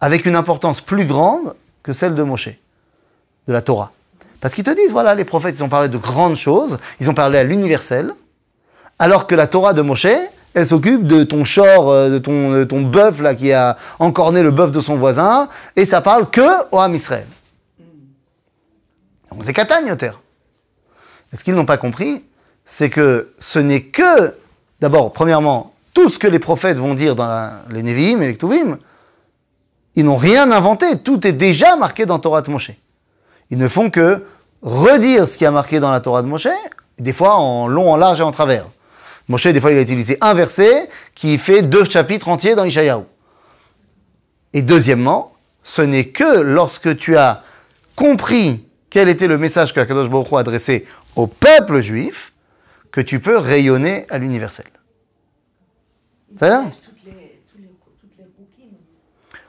[0.00, 2.48] avec une importance plus grande que celle de Moshe,
[3.46, 3.92] de la Torah?
[4.40, 7.14] Parce qu'ils te disent, voilà, les prophètes, ils ont parlé de grandes choses, ils ont
[7.14, 8.14] parlé à l'universel,
[9.02, 10.06] alors que la Torah de Moshe,
[10.54, 12.18] elle s'occupe de ton chor, euh, de
[12.64, 16.70] ton, bœuf là qui a encorné le bœuf de son voisin, et ça parle que
[16.70, 17.26] au Ham Israël.
[19.42, 20.12] C'est Katagnoter.
[21.32, 22.22] Et ce qu'ils n'ont pas compris,
[22.64, 24.36] c'est que ce n'est que,
[24.78, 28.34] d'abord, premièrement, tout ce que les prophètes vont dire dans la- les Nevi'im et les
[28.34, 28.78] Ktuvim,
[29.96, 32.70] ils n'ont rien inventé, tout est déjà marqué dans Torah de Moshe.
[33.50, 34.24] Ils ne font que
[34.62, 36.46] redire ce qui a marqué dans la Torah de Moshe,
[37.00, 38.66] des fois en long, en large et en travers.
[39.28, 43.02] Moshe, des fois, il a utilisé un verset qui fait deux chapitres entiers dans Ishayahu.
[44.52, 45.32] Et deuxièmement,
[45.62, 47.42] ce n'est que lorsque tu as
[47.96, 52.32] compris quel était le message que Akadosh Baruch Hu a adressé au peuple juif
[52.90, 54.66] que tu peux rayonner à l'universel.
[56.36, 56.64] C'est ça.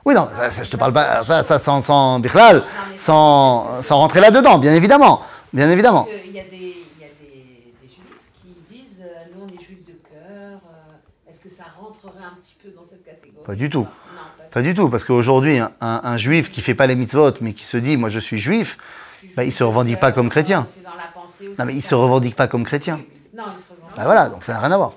[0.06, 2.62] Oui, non, ça, ça, je te parle pas, ça, ça sans, sans, Bichlal,
[2.98, 6.06] sans, sans rentrer là-dedans, bien évidemment, bien évidemment.
[6.26, 8.04] Il y a des, il y a des, des juifs
[8.42, 10.60] qui disent euh, nous on est juifs de cœur.
[10.66, 13.80] euh, Est-ce que ça rentrerait un petit peu dans cette catégorie Pas du tout.
[13.80, 13.86] Non,
[14.38, 17.32] pas Pas du tout, parce qu'aujourd'hui, un, un- un juif qui fait pas les mitzvot,
[17.42, 18.78] mais qui se dit, moi je suis juif,
[19.22, 19.34] du tout.
[19.36, 20.66] bah, il se revendique pas comme chrétien.
[20.72, 21.58] C'est dans la pensée aussi.
[21.60, 21.96] Non, mais il se ça.
[21.96, 22.96] revendique pas comme chrétien.
[23.34, 23.96] Non, il se revendique.
[23.96, 24.92] Bah voilà, donc ça n'a rien à voir.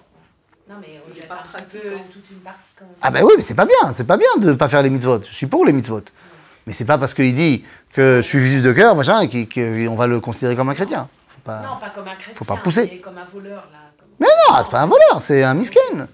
[0.69, 1.79] Non, mais il y a un peu
[2.13, 2.93] toute une partie quand même.
[3.01, 5.19] Ah ben oui, mais c'est pas bien, c'est pas bien de pas faire les mitzvot.
[5.27, 6.01] Je suis pour les mitzvot.
[6.65, 10.07] Mais c'est pas parce qu'il dit que je suis juif de cœur, machin, qu'on va
[10.07, 11.07] le considérer comme un chrétien.
[11.27, 11.61] Faut pas...
[11.61, 12.33] Non, pas comme un chrétien.
[12.33, 12.89] Faut pas pousser.
[12.91, 13.79] mais comme un voleur là.
[13.97, 16.07] comme- Mais non, c'est pas un voleur, c'est un misken.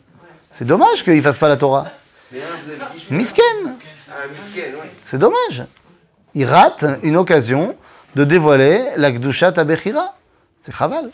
[0.53, 1.87] C'est dommage qu'il fasse pas la Torah.
[2.31, 3.19] C'est un de Ishmael.
[3.19, 3.45] Misken,
[4.11, 4.89] Ah, Misken, oui.
[5.05, 5.65] c'est dommage.
[6.35, 7.77] Il rate une occasion
[8.15, 10.15] de dévoiler la Gdushat Abechira.
[10.59, 11.11] C'est chaval.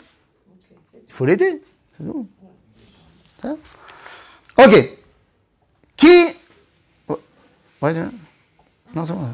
[1.07, 1.61] Il faut l'aider.
[1.97, 2.27] C'est tout.
[3.41, 3.55] Ça
[4.57, 4.89] Ok.
[5.95, 6.25] Qui.
[7.81, 9.27] Ouais, tu- non, c'est bon.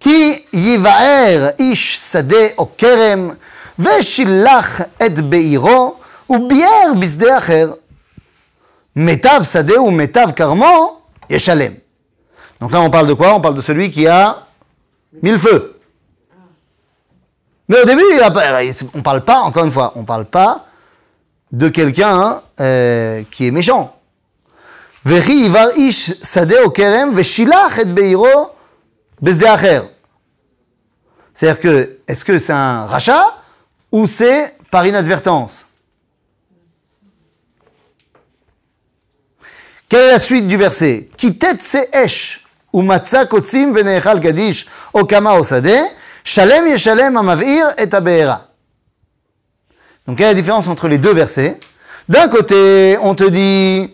[0.00, 3.30] כי יבער איש שדה או כרם,
[3.78, 5.96] ושילח את בעירו,
[6.30, 7.72] וביער בשדה אחר.
[8.95, 11.75] Metav Sadeh ou Metav Karmo Yeshalem.
[12.59, 13.33] Donc là, on parle de quoi?
[13.33, 14.45] On parle de celui qui a
[15.21, 15.79] mille feux.
[17.67, 18.33] Mais au début, il a
[18.95, 20.65] on parle pas, encore une fois, on ne parle pas
[21.51, 23.95] de quelqu'un hein, euh, qui est méchant.
[31.33, 33.37] C'est-à-dire que, est-ce que c'est un rachat
[33.91, 35.68] ou c'est par inadvertance?
[39.89, 41.09] Quelle est la suite du verset?
[41.17, 45.81] Kitet se'esh umatza kotzim veneechal gadish o kama o sadeh,
[46.23, 47.87] shalem yeshalem amavir et.
[50.05, 51.59] Donc quelle est la différence entre les deux versets?
[52.07, 53.93] D'un côté, on te dit,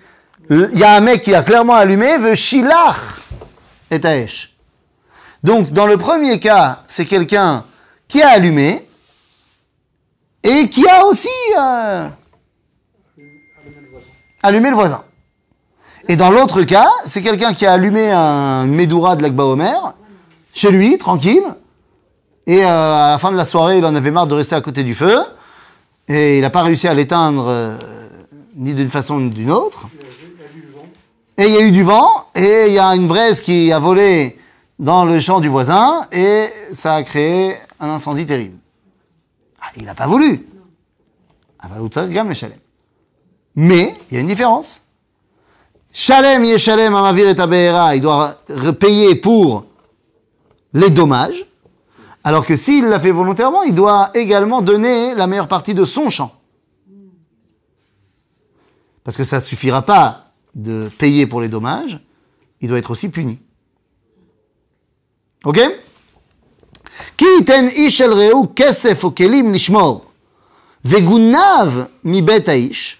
[0.49, 3.21] il y a un mec qui a clairement allumé, veut shilach
[3.89, 4.53] et aesh.
[5.43, 7.65] Donc, dans le premier cas, c'est quelqu'un
[8.07, 8.87] qui a allumé
[10.43, 11.27] et qui a aussi
[11.59, 12.07] euh,
[14.43, 15.03] allumé le voisin.
[16.07, 19.95] Et dans l'autre cas, c'est quelqu'un qui a allumé un Medoura de l'Akba Omer,
[20.53, 21.43] chez lui, tranquille.
[22.45, 24.61] Et euh, à la fin de la soirée, il en avait marre de rester à
[24.61, 25.17] côté du feu.
[26.07, 27.77] Et il n'a pas réussi à l'éteindre euh,
[28.55, 29.87] ni d'une façon ni d'une autre.
[31.37, 33.79] Et il y a eu du vent, et il y a une braise qui a
[33.79, 34.37] volé
[34.77, 38.57] dans le champ du voisin, et ça a créé un incendie terrible.
[39.59, 40.45] Ah, il n'a pas voulu.
[43.55, 44.81] Mais, il y a une différence.
[45.97, 48.41] Shalem Yeshalem Amavir et Abehera, il doit
[48.77, 49.63] payer pour
[50.73, 51.45] les dommages,
[52.21, 56.09] alors que s'il l'a fait volontairement, il doit également donner la meilleure partie de son
[56.09, 56.33] champ.
[59.05, 61.97] Parce que ça ne suffira pas de payer pour les dommages,
[62.59, 63.39] il doit être aussi puni.
[65.45, 65.61] Ok?
[67.15, 67.25] Qui
[68.03, 70.03] reu kesef kelim nishmor
[70.83, 72.99] vegunav mi bet aish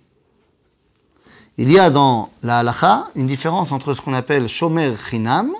[1.57, 5.51] Il y a dans la halacha une différence entre ce qu'on appelle shomer chinam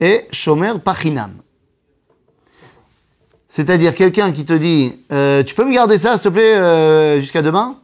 [0.00, 1.34] et shomer pachinam.
[3.48, 7.20] C'est-à-dire quelqu'un qui te dit euh, Tu peux me garder ça, s'il te plaît, euh,
[7.20, 7.78] jusqu'à demain?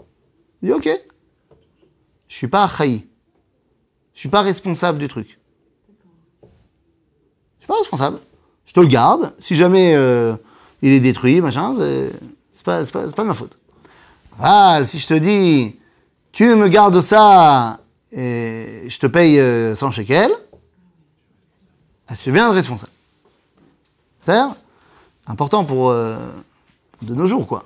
[0.63, 0.89] Il dit Ok.
[2.29, 3.07] Je suis pas achaï.
[4.15, 5.39] Je suis pas responsable du truc.
[6.43, 8.19] Je suis pas responsable.
[8.67, 9.35] Je te le garde.
[9.39, 10.37] Si jamais euh,
[10.83, 13.59] il est détruit, machin, c'est- pas, pas, pas de ma faute.
[14.39, 15.77] Val, si je te dis
[16.33, 17.81] Tu me gardes ça
[18.13, 20.33] et je te paye euh, 100 shekels,
[22.11, 22.91] ah, tu deviens responsable.
[24.21, 24.37] C'est
[25.27, 26.17] important pour euh,
[27.03, 27.65] de nos jours, quoi.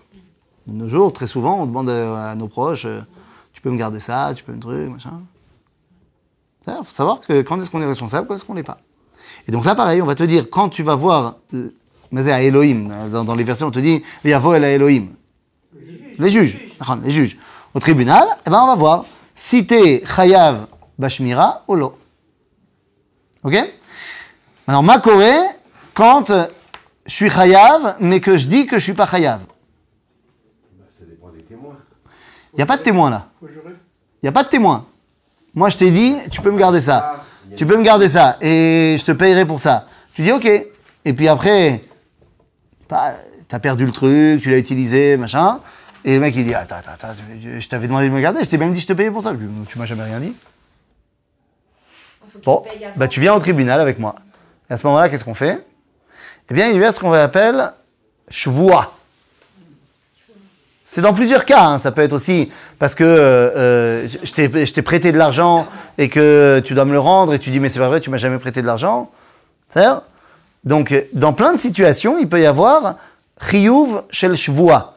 [0.67, 3.01] De nos jours, très souvent, on demande euh, à nos proches euh,
[3.55, 5.23] Tu peux me garder ça, tu peux me truc, machin.
[6.67, 8.79] Il faut savoir que quand est-ce qu'on est responsable, quand est-ce qu'on n'est pas.
[9.49, 11.71] Et donc là, pareil, on va te dire, quand tu vas voir, euh,
[12.11, 15.09] mais à Elohim, dans, les versets, on te dit, Yavo el Elohim.
[16.19, 17.39] Les juges, d'accord, les juges.
[17.75, 19.05] Au tribunal, eh ben, on va voir
[19.35, 20.67] si t'es chayav
[20.97, 21.99] bashmira ou lo.
[23.43, 23.57] Ok?
[24.67, 25.35] Alors, ma Corée,
[25.93, 26.33] quand
[27.05, 29.41] je suis chayav, mais que je dis que je suis pas chayav.
[30.99, 31.77] Ça dépend des témoins.
[32.53, 33.27] Il n'y a pas de témoin là.
[33.43, 34.87] Il n'y a pas de témoin.
[35.53, 37.25] Moi, je t'ai dit, tu peux me garder ça.
[37.57, 38.37] Tu peux me garder ça.
[38.41, 39.87] Et je te payerai pour ça.
[40.15, 40.47] Tu dis, ok.
[40.47, 41.83] Et puis après,
[42.89, 43.13] bah,
[43.49, 45.61] t'as perdu le truc, tu l'as utilisé, machin.
[46.05, 47.15] Et le mec, il dit, attends, attends, attends,
[47.59, 49.33] je t'avais demandé de me garder, je t'ai même dit, je te payais pour ça.
[49.33, 50.35] Je dis, tu m'as jamais rien dit.
[52.45, 52.63] Bon,
[52.97, 54.15] bah, tu viens au tribunal avec moi.
[54.69, 55.65] Et à ce moment-là, qu'est-ce qu'on fait?
[56.51, 57.73] Eh bien, il y a ce qu'on appelle
[58.29, 58.93] shvoa.
[60.85, 61.65] C'est dans plusieurs cas.
[61.65, 61.79] hein.
[61.79, 65.67] Ça peut être aussi parce que euh, je je t'ai prêté de l'argent
[65.99, 68.11] et que tu dois me le rendre et tu dis mais c'est pas vrai, tu
[68.11, 69.11] m'as jamais prêté de l'argent.
[70.65, 72.97] Donc, euh, dans plein de situations, il peut y avoir
[73.41, 74.94] chiyuv shel shvoa.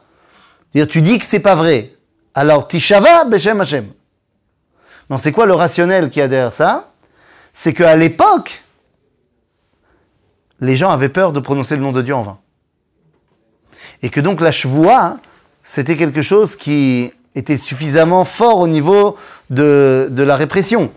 [0.72, 1.92] C'est-à-dire, tu dis que c'est pas vrai.
[2.34, 3.86] Alors, tishava beshem Hashem.
[5.10, 6.92] Non, c'est quoi le rationnel qu'il y a derrière ça?
[7.52, 8.62] C'est qu'à l'époque,
[10.60, 12.38] les gens avaient peur de prononcer le nom de Dieu en vain.
[14.02, 15.18] Et que donc la chevoie,
[15.62, 19.16] c'était quelque chose qui était suffisamment fort au niveau
[19.50, 20.92] de, la répression.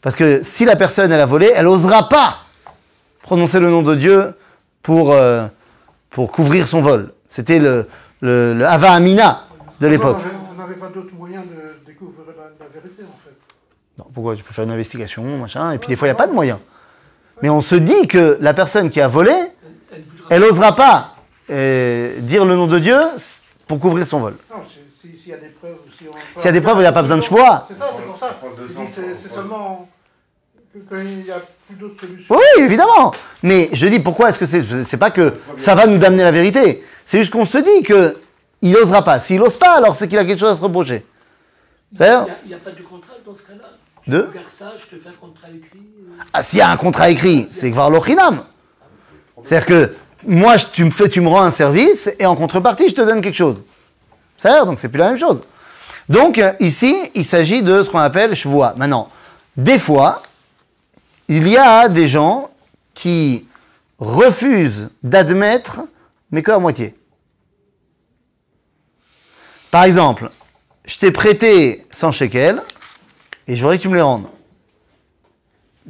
[0.00, 2.38] Parce que si la personne, a volé, elle n'osera pas
[3.22, 4.34] prononcer le nom de Dieu
[4.82, 5.46] pour, euh,
[6.10, 7.12] pour couvrir son vol.
[7.26, 7.86] C'était le,
[8.20, 9.44] le, le Hava Amina
[9.80, 10.16] de l'époque.
[10.18, 13.36] On avait- On n'avait pas d'autre moyen de découvrir la, la vérité, en fait.
[13.98, 16.18] Non, pourquoi Tu peux faire une investigation, machin, et puis des fois, il n'y a
[16.18, 16.58] pas de moyens.
[17.42, 19.32] Mais on se dit que la personne qui a volé,
[20.30, 21.14] Elle n'osera pas
[21.50, 22.98] euh, dire le nom de Dieu
[23.66, 24.34] pour couvrir son vol.
[24.50, 24.56] Non,
[25.00, 25.76] si- s'il y a des preuves...
[25.96, 27.66] Si on S'il y a des preuves, il n'y a pas besoin de choix.
[27.68, 28.36] C'est ça, c'est pour ça.
[29.22, 29.88] C'est seulement
[30.92, 32.34] il n'y a plus d'autres solutions.
[32.34, 33.12] Oui, évidemment.
[33.42, 36.30] Mais je dis pourquoi est-ce que c'est c'est pas que ça va nous damner la
[36.30, 36.84] vérité?
[37.06, 38.16] C'est juste qu'on se dit que
[38.62, 39.20] il n'osera pas.
[39.20, 41.04] S'il n'ose pas, alors c'est qu'il a quelque chose à se reprocher.
[41.92, 43.68] Il n'y a, pas de contrat dans ce cas-là?
[44.04, 44.18] Tu De?
[44.18, 45.78] regardes ça, je te fais un contrat écrit.
[45.78, 48.42] euh, Ah, s'il y a un contrat écrit, c'est voir l'ochinam.
[49.42, 49.94] C'est-à-dire que
[50.26, 53.00] moi, je- tu me fais, tu me rends un service et en contrepartie, je te
[53.00, 53.62] donne quelque chose.
[54.36, 55.40] C'est-à-dire, donc c'est plus la même chose.
[56.08, 58.74] Donc euh, ici, il s'agit de ce qu'on appelle chevois.
[58.76, 59.08] Maintenant,
[59.56, 60.22] des fois,
[61.28, 62.50] il y a des gens
[62.94, 63.46] qui
[63.98, 65.80] refusent d'admettre,
[66.30, 66.98] mais à moitié.
[69.70, 70.30] Par exemple,
[70.84, 72.62] je t'ai prêté 100 shekels
[73.46, 74.28] et je voudrais que tu me les rendes.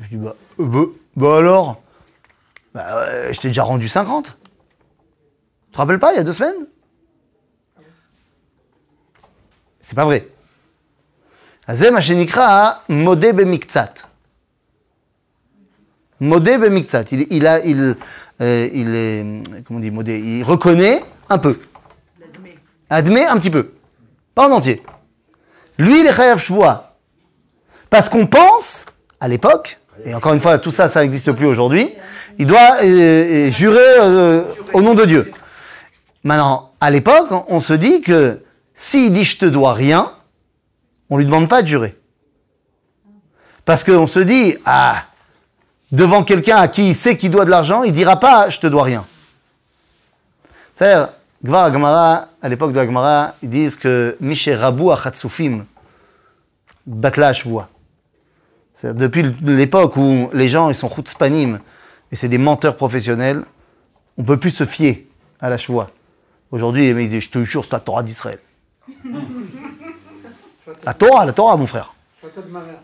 [0.00, 0.84] Je dis, bah, euh, bah,
[1.16, 1.80] bah, alors
[2.74, 4.36] bah, euh, Je t'ai déjà rendu 50.
[5.66, 6.66] Tu te rappelles pas, il y a deux semaines?
[9.80, 10.28] C'est pas vrai.
[12.88, 13.32] Modé
[16.20, 17.12] Modé bemiktsat.
[17.12, 17.96] Il, il, a, il,
[18.40, 21.58] euh, comment dit, modé, il reconnaît un peu.
[22.20, 22.56] Admet.
[22.90, 23.72] Admet un petit peu.
[24.34, 24.82] Pas en entier.
[25.78, 26.96] Lui, il est chayav shvoa.
[27.90, 28.84] Parce qu'on pense,
[29.20, 31.88] à l'époque, et encore une fois, tout ça, ça n'existe plus aujourd'hui,
[32.38, 34.42] il doit euh, euh, jurer
[34.72, 35.32] au nom de Dieu.
[36.24, 38.42] Maintenant, à l'époque, on se dit que
[38.74, 40.10] s'il dit je te dois rien,
[41.10, 41.96] on ne lui demande pas de jurer.
[43.64, 45.04] Parce qu'on se dit, ah,
[45.92, 48.66] devant quelqu'un à qui il sait qu'il doit de l'argent, il dira pas je te
[48.66, 49.04] dois rien.
[50.74, 51.08] C'est-à-dire,
[51.44, 55.64] Gvar Agmara, à l'époque de Agmara, ils disent que Miché Rabou Achatsoufim,
[56.86, 57.32] Batla.
[57.32, 61.60] C'est-à-dire, depuis l'époque où les gens ils sont chutzpanim
[62.10, 63.42] et c'est des menteurs professionnels,
[64.16, 65.06] on peut plus se fier
[65.40, 65.90] à la Shvoa.
[66.50, 68.38] Aujourd'hui, les mecs ils disent Je te jure, c'est la Torah d'Israël.
[70.84, 71.92] La Torah, la Torah, mon frère.
[72.22, 72.80] La tête de ma mère.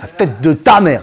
[0.00, 1.02] La tête de ta mère.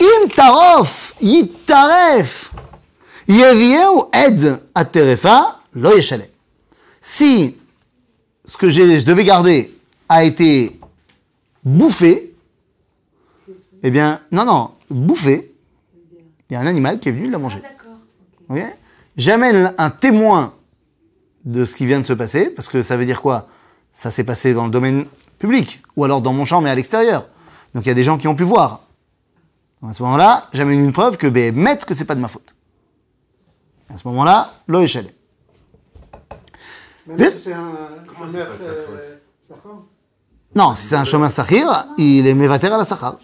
[0.00, 2.54] אם טרוף יטרף
[3.28, 4.40] יביאהו עד
[4.76, 5.38] הטרפה,
[5.74, 6.24] לא ישלם.
[7.02, 7.54] Si
[8.44, 9.72] ce que j'ai- je devais garder
[10.08, 10.78] a été
[11.64, 12.32] bouffé,
[13.82, 15.52] eh bien, non, non, bouffé,
[16.48, 17.60] il y a un animal qui est venu l'a manger.
[17.60, 17.98] D'accord.
[18.50, 18.58] Ok
[19.16, 20.54] J'amène un témoin
[21.44, 23.48] de ce qui vient de se passer, parce que ça veut dire quoi
[23.92, 25.06] Ça s'est passé dans le domaine
[25.38, 27.26] public, ou alors dans mon champ, mais à l'extérieur.
[27.74, 28.81] Donc il y a des gens qui ont pu voir.
[29.85, 32.55] À ce moment-là, j'amène une preuve que ben, mettre que c'est pas de ma faute.
[33.89, 35.07] À ce moment-là, lo échelle.
[37.05, 37.31] Même Vite.
[37.33, 39.15] si c'est un, euh.
[40.55, 41.67] Non, si c'est un chemin sahir,
[41.97, 43.19] il est mévater à la sahar.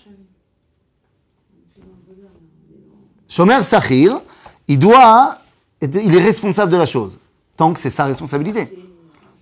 [3.27, 4.19] Shomer sahir,
[4.67, 5.37] il doit,
[5.81, 7.19] être- il est responsable de la chose,
[7.55, 8.67] tant que c'est sa responsabilité.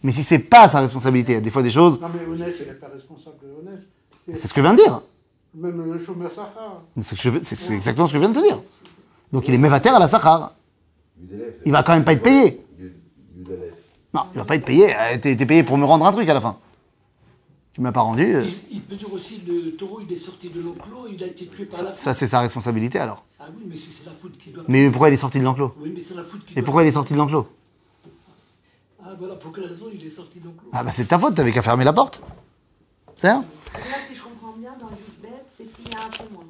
[0.03, 2.25] Mais si c'est pas sa responsabilité, il y a des fois des choses, Non, mais
[2.31, 3.79] Onès, il n'est pas responsable de Onès.
[4.33, 5.01] c'est ce que je viens de dire.
[5.55, 6.81] Même le chômeur Sahar.
[7.01, 7.15] C'est
[7.55, 8.59] ce exactement ce que je viens de te dire.
[9.31, 10.53] Donc il est mévater à la sahar.
[11.65, 12.63] Il va quand même pas être payé.
[14.13, 14.87] Non, il va pas être payé.
[14.93, 16.57] Euh, T'es payé pour me rendre un truc à la fin.
[17.73, 18.23] Tu me l'as pas rendu.
[18.23, 21.45] euh, Il, il mesure aussi le taureau, il est sorti de l'enclos, il a été
[21.47, 21.99] tué par la foudre.
[22.01, 23.23] Ça, c'est sa responsabilité alors.
[23.39, 24.63] Ah oui, mais c'est c'est la foudre qui doit.
[24.67, 26.63] Mais pourquoi il est sorti de l'enclos Oui, mais c'est la foudre qui Et doit.
[26.63, 27.47] pourquoi il est sorti de l'enclos
[29.03, 31.35] Ah voilà, pour quelle raison il est sorti de l'enclos Ah bah c'est ta faute,
[31.35, 32.21] t'avais qu'à fermer la porte.
[33.17, 33.43] C'est ça
[33.73, 35.16] Là, si je comprends bien, dans Yudbet,
[35.57, 36.43] c'est s'il y a un témoin.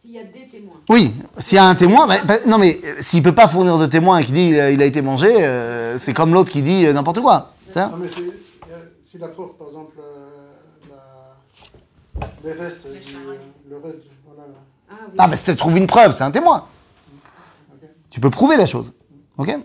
[0.00, 0.76] S'il y a des témoins.
[0.88, 3.78] Oui, s'il y a un témoin, bah, bah, non mais euh, s'il peut pas fournir
[3.78, 6.62] de témoin et qu'il dit euh, il a été mangé, euh, c'est comme l'autre qui
[6.62, 7.54] dit euh, n'importe quoi.
[7.70, 7.88] Ça?
[7.88, 8.76] Non, mais c'est- euh,
[9.08, 13.96] s'il apporte, par exemple, euh, la- les restes, du- le reste,
[14.26, 14.42] voilà.
[14.90, 15.14] Ah oui.
[15.18, 16.66] Ah bah si tu trouves une preuve, c'est un témoin.
[18.10, 18.92] Tu peux prouver la chose.
[19.38, 19.56] Ok?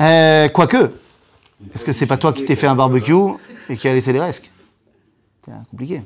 [0.00, 0.92] Euh, Quoique,
[1.74, 3.12] est-ce que c'est pas toi qui t'es fait un barbecue
[3.68, 4.50] et qui a laissé les restes?
[5.44, 6.02] C'est compliqué.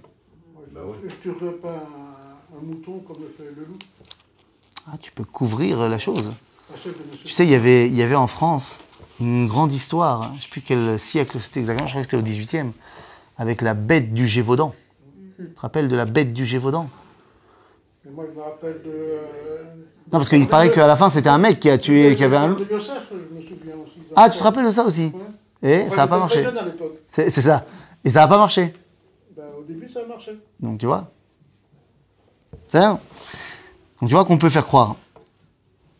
[0.88, 1.08] Ouais.
[1.08, 3.76] Je tuerais pas un, un mouton comme le fait le loup.
[4.86, 6.32] Ah, tu peux couvrir la chose.
[7.24, 8.82] Tu sais, il y avait, il y avait en France
[9.20, 12.10] une grande histoire, hein, je ne sais plus quel siècle c'était exactement, je crois que
[12.10, 12.70] c'était au 18e,
[13.36, 14.74] avec la bête du Gévaudan.
[15.38, 16.88] Tu te rappelles de la bête du Gévaudan?
[18.04, 18.90] Mais moi, je me rappelle de.
[18.90, 19.62] euh,
[20.12, 22.36] Non, parce qu'il paraît qu'à la fin, c'était un mec qui a tué, qui avait
[22.36, 22.50] un...
[22.54, 24.00] De Yosef, je me souviens aussi.
[24.16, 25.12] Ah, tu te rappelles de ça aussi?
[25.62, 25.70] Ouais.
[25.70, 26.46] Et Moi, ça n'a pas marché.
[27.10, 27.64] c'est ça.
[28.04, 28.72] Et ça n'a pas marché.
[29.67, 30.39] Ben, au début, ça a marché.
[30.59, 31.11] Donc tu vois
[32.67, 32.99] C'est ça
[33.99, 34.95] Donc tu vois qu'on peut faire croire.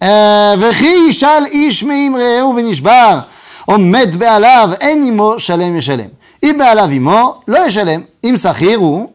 [0.04, 3.20] Euh, וכי ישאל איש מעם רעהו ונשבר,
[3.66, 6.10] עומד בעליו, אין עמו שלם ישלם.
[6.44, 8.02] אם בעליו עמו, לא ישלם.
[8.24, 9.14] אם שכיר הוא,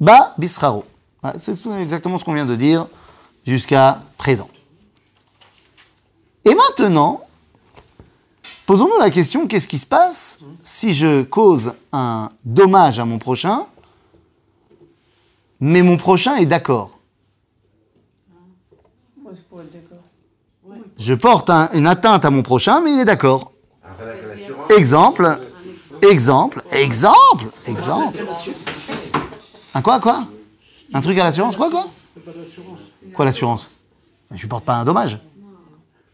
[0.00, 0.82] בא בשכרו.
[1.22, 2.86] Voilà, C'est tout exactement ce qu'on vient de dire
[3.46, 4.48] jusqu'à présent.
[6.44, 7.20] Et maintenant,
[8.66, 13.66] posons-nous la question, qu'est-ce qui se passe si je cause un dommage à mon prochain
[15.61, 16.97] mais mon prochain est d'accord.
[19.21, 19.97] Moi, je pourrais être d'accord.
[20.97, 23.53] Je porte un- une atteinte à mon prochain, mais il est d'accord.
[24.77, 25.37] Exemple,
[26.09, 28.17] exemple, exemple, exemple.
[29.73, 30.25] Un quoi, quoi
[30.93, 32.79] Un truc à l'assurance, quoi, quoi C'est pas d'assurance.
[33.13, 33.69] Quoi l'assurance
[34.31, 35.19] Je lui porte pas un dommage.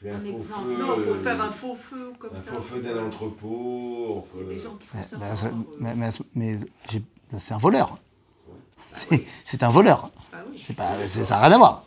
[0.05, 0.61] Un Un faux exemple.
[0.75, 2.51] feu, Non, il faut euh, faire un faux feu comme un ça.
[2.51, 3.47] faux feu d'un entrepôt.
[4.09, 5.17] on Il y a peut- des gens qui font ça.
[5.17, 7.03] bah, mais mais- mais j'ai-
[7.39, 7.97] c'est un voleur.
[9.45, 10.09] C'est un voleur.
[10.61, 11.83] C'est pas, c'est- ça n'a rien à voir.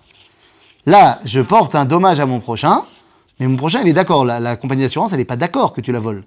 [0.86, 2.84] Là, je porte un dommage à mon prochain,
[3.38, 4.24] mais mon prochain, il est d'accord.
[4.24, 6.24] La, la compagnie d'assurance, elle n'est pas d'accord que tu la voles.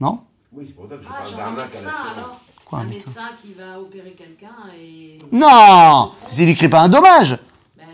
[0.00, 0.20] Non?
[0.52, 2.82] Oui, c'est pour ça que je Ah, parle genre un d'arnaque à alors Quoi, un
[2.82, 3.06] Un médecin?
[3.10, 5.18] médecin qui va opérer quelqu'un et.
[5.30, 7.38] Non S'il lui crée pas un dommage.
[7.76, 7.84] Ben,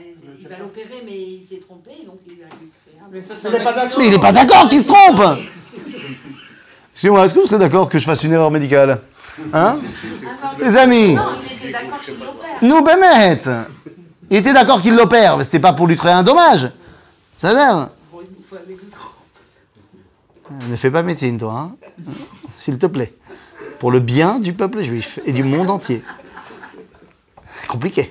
[0.41, 3.09] il va l'opérer, mais il s'est trompé, donc il va lui créer un.
[3.13, 3.87] Mais ça, Il pas.
[3.99, 5.21] Mais il n'est pas d'accord qu'il se trompe
[6.93, 9.01] Excusez-moi, est-ce que vous serez d'accord que je fasse une erreur médicale?
[9.53, 9.77] Hein
[10.43, 12.59] Ah, Les amis Non, il était d'accord qu'il l'opère.
[12.63, 13.41] Nous, Bémet
[14.31, 16.71] Il était d'accord qu'il l'opère, mais c'était pas pour lui créer un dommage.
[17.39, 17.93] Ça exemple.
[20.69, 21.77] Ne fais pas médecine, toi, hein
[22.57, 23.15] S'il te plaît.
[23.79, 26.03] Pour le bien du peuple juif et du monde entier.
[27.69, 28.11] Compliqué.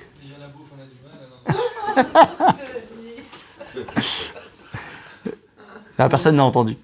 [5.98, 6.78] Ah, personne n'a entendu.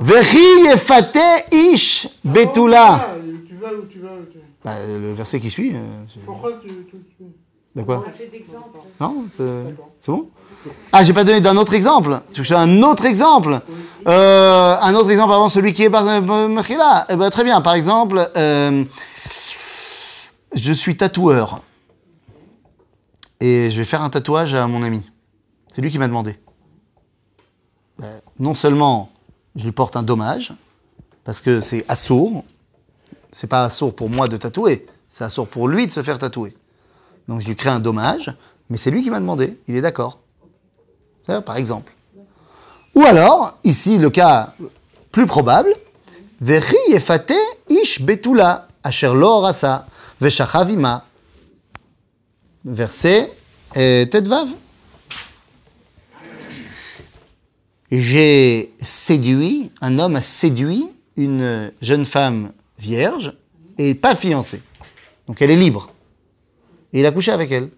[0.00, 2.86] Vechi yefate ish betula.
[2.94, 3.14] Ah,
[3.48, 5.72] Tu vas où tu vas où tu- Bah, le verset qui suit.
[5.74, 6.68] euh, Pourquoi tu.
[6.68, 7.24] tu- tu-
[7.74, 8.78] bah quoi On a fait d'exemple.
[9.00, 10.28] Non c'est bon
[10.92, 12.20] Ah, j'ai pas donné d'un autre exemple.
[12.32, 13.60] Tu veux un autre exemple
[14.06, 16.04] Euh, Un autre exemple avant celui qui est par
[16.48, 17.60] Mechila Eh ben, très bien.
[17.60, 18.84] Par exemple, euh,
[20.54, 21.60] je suis tatoueur.
[23.40, 25.08] Et je vais faire un tatouage à mon ami.
[25.68, 26.36] C'est lui qui m'a demandé.
[27.98, 29.10] Ben, non seulement
[29.56, 30.52] je lui porte un dommage,
[31.24, 32.44] parce que c'est assourd.
[33.30, 36.54] C'est pas assourd pour moi de tatouer, c'est assourd pour lui de se faire tatouer.
[37.28, 38.34] Donc je lui crée un dommage,
[38.68, 40.18] mais c'est lui qui m'a demandé, il est d'accord.
[41.46, 41.94] Par exemple.
[42.94, 44.54] Ou alors, ici, le cas
[45.10, 45.72] plus probable,
[47.68, 48.68] ish betula.
[57.94, 63.36] J'ai séduit, un homme a séduit une jeune femme vierge
[63.76, 64.62] et pas fiancée.
[65.28, 65.92] Donc elle est libre.
[66.94, 67.68] Et il a couché avec elle.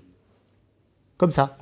[1.17, 1.59] Comme ça.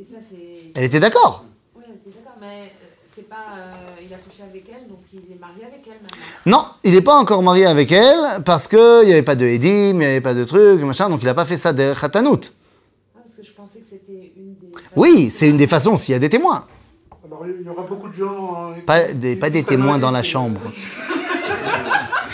[0.00, 0.70] Et ça, c'est.
[0.74, 1.44] Elle était d'accord.
[1.76, 3.36] Oui, elle était d'accord, mais euh, c'est pas.
[3.58, 6.26] euh, il a couché avec elle, donc il est marié avec elle maintenant.
[6.46, 9.68] Non, il n'est pas encore marié avec elle parce qu'il n'y avait pas de Edim,
[9.68, 12.52] il n'y avait pas de trucs, machin, donc il n'a pas fait ça de Khatanout.
[13.14, 14.68] Ah, parce que je pensais que c'était une des.
[14.96, 16.66] Oui, c'est une des façons s'il y a des témoins.
[17.40, 18.72] Alors, il y aura beaucoup de gens.
[18.72, 20.60] euh, Pas des, pas témoins dans la chambre.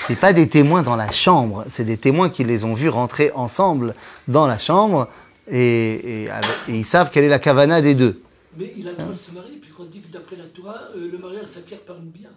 [0.07, 3.31] C'est pas des témoins dans la chambre, c'est des témoins qui les ont vus rentrer
[3.35, 3.95] ensemble
[4.27, 5.09] dans la chambre
[5.49, 6.29] et, et-
[6.69, 8.21] et ils savent quelle est la kavana des deux.
[8.59, 11.09] Mais il a le droit de se marier, puisqu'on dit que d'après la Torah, euh,
[11.11, 12.31] le mariage s'acquiert par une bien.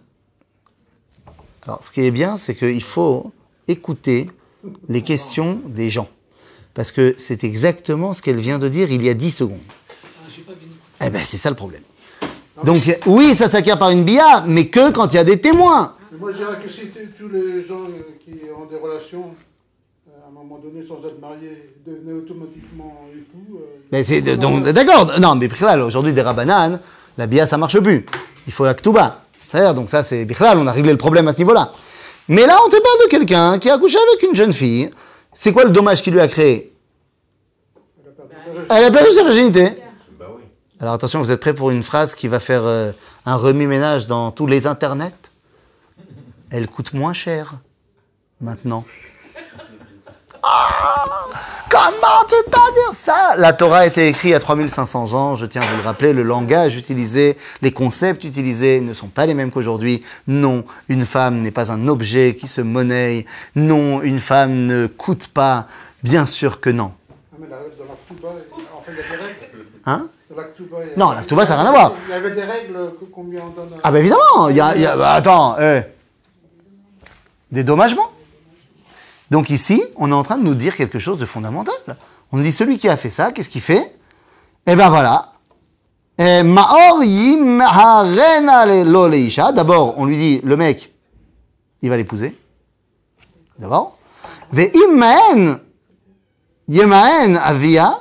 [1.66, 3.32] Alors, ce qui est bien, c'est qu'il faut
[3.66, 4.30] écouter
[4.88, 6.08] les questions des gens.
[6.72, 9.58] Parce que c'est exactement ce qu'elle vient de dire il y a 10 secondes.
[9.68, 10.68] Ah, pas bien.
[11.04, 11.82] Eh ben, c'est ça le problème.
[12.64, 15.94] Donc, oui, ça s'acquiert par une bia, mais que quand il y a des témoins.
[16.18, 16.80] Moi, je dirais que si
[17.18, 19.34] tous les gens euh, qui ont des relations,
[20.08, 23.58] euh, à un moment donné, sans être mariés, devenaient automatiquement époux.
[23.58, 25.06] euh, Mais c'est donc, d'accord.
[25.20, 26.80] Non, mais Bichlal, aujourd'hui, des rabananes,
[27.18, 28.06] la bia, ça marche plus.
[28.46, 29.20] Il faut la ktuba.
[29.46, 31.72] C'est-à-dire, donc ça, c'est Bichlal, on a réglé le problème à ce niveau-là.
[32.28, 34.90] Mais là, on te parle de quelqu'un qui a couché avec une jeune fille.
[35.34, 36.72] C'est quoi le dommage qu'il lui a créé?
[38.70, 39.60] Elle a perdu sa virginité.
[39.60, 39.82] Elle a perdu sa virginité.
[40.18, 40.42] Bah oui.
[40.78, 42.92] Alors attention, vous êtes prêts pour une phrase qui va faire euh,
[43.24, 45.30] un remis-ménage dans tous les internets?
[46.50, 47.54] Elle coûte moins cher
[48.42, 48.84] maintenant.
[50.42, 51.06] Ah
[51.70, 53.34] Comment tu peux dire ça?
[53.36, 55.82] La Torah a été écrite il y a 3500 ans, je tiens à vous le
[55.82, 60.04] rappeler, le langage utilisé, les concepts utilisés ne sont pas les mêmes qu'aujourd'hui.
[60.26, 63.26] Non, une femme n'est pas un objet qui se monnaie.
[63.56, 65.66] Non, une femme ne coûte pas.
[66.02, 66.92] Bien sûr que non.
[69.84, 69.92] Ah.
[69.92, 70.08] Hein?
[70.36, 71.92] La Ktuba, Non, la Ktuba, ça n'a rien à voir.
[72.06, 73.70] Il y avait des règles que- combien on donne.
[73.82, 75.82] Ah bah évidemment, il y a, il y a- bah, attends, eh.
[77.50, 78.10] dédommagement.
[79.30, 81.74] Donc ici, on est en train de nous dire quelque chose de fondamental.
[82.32, 83.98] On nous dit celui qui a fait ça, qu'est-ce qu'il fait?
[84.66, 85.32] Eh ben voilà.
[86.18, 86.42] Eh.
[89.54, 90.92] D'abord, on lui dit, le mec,
[91.82, 92.38] il va l'épouser.
[93.58, 93.96] D'abord.
[94.52, 95.58] Ve immaen
[96.68, 97.98] yemaen avia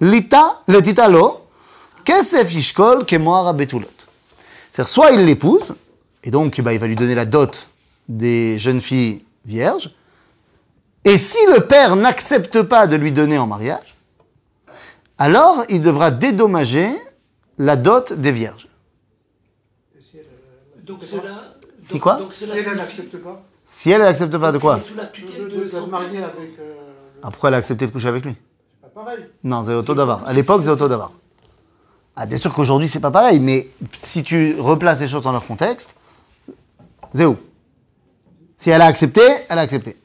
[0.00, 1.37] lita letita lo
[2.08, 3.98] kesef yishkol kemoar betulot.
[4.72, 5.74] C'est-à-dire, soit il l'épouse,
[6.24, 7.68] et donc bah, il va lui donner la dot
[8.08, 9.90] des jeunes filles vierges,
[11.04, 13.94] et si le père n'accepte pas de lui donner en mariage,
[15.18, 16.88] alors il devra dédommager
[17.58, 18.68] la dot des vierges.
[19.98, 21.52] Et si elle, Donc cela.
[21.78, 25.68] Si quoi Donc si cela elle, n'accepte pas Si elle, n'accepte pas de quoi de,
[25.68, 26.58] se marier avec.
[26.58, 26.74] euh,
[27.22, 28.34] Pourquoi elle a accepté de coucher avec lui
[28.80, 29.24] papa pareil.
[29.44, 30.26] Non, c'est auto d'avoir.
[30.26, 31.12] À l'époque, c'est auto d'avoir.
[32.20, 35.46] Ah, bien sûr qu'aujourd'hui, c'est pas pareil, mais si tu replaces les choses dans leur
[35.46, 35.94] contexte,
[37.14, 37.38] Zéo.
[38.56, 39.96] Si elle a accepté, elle a accepté.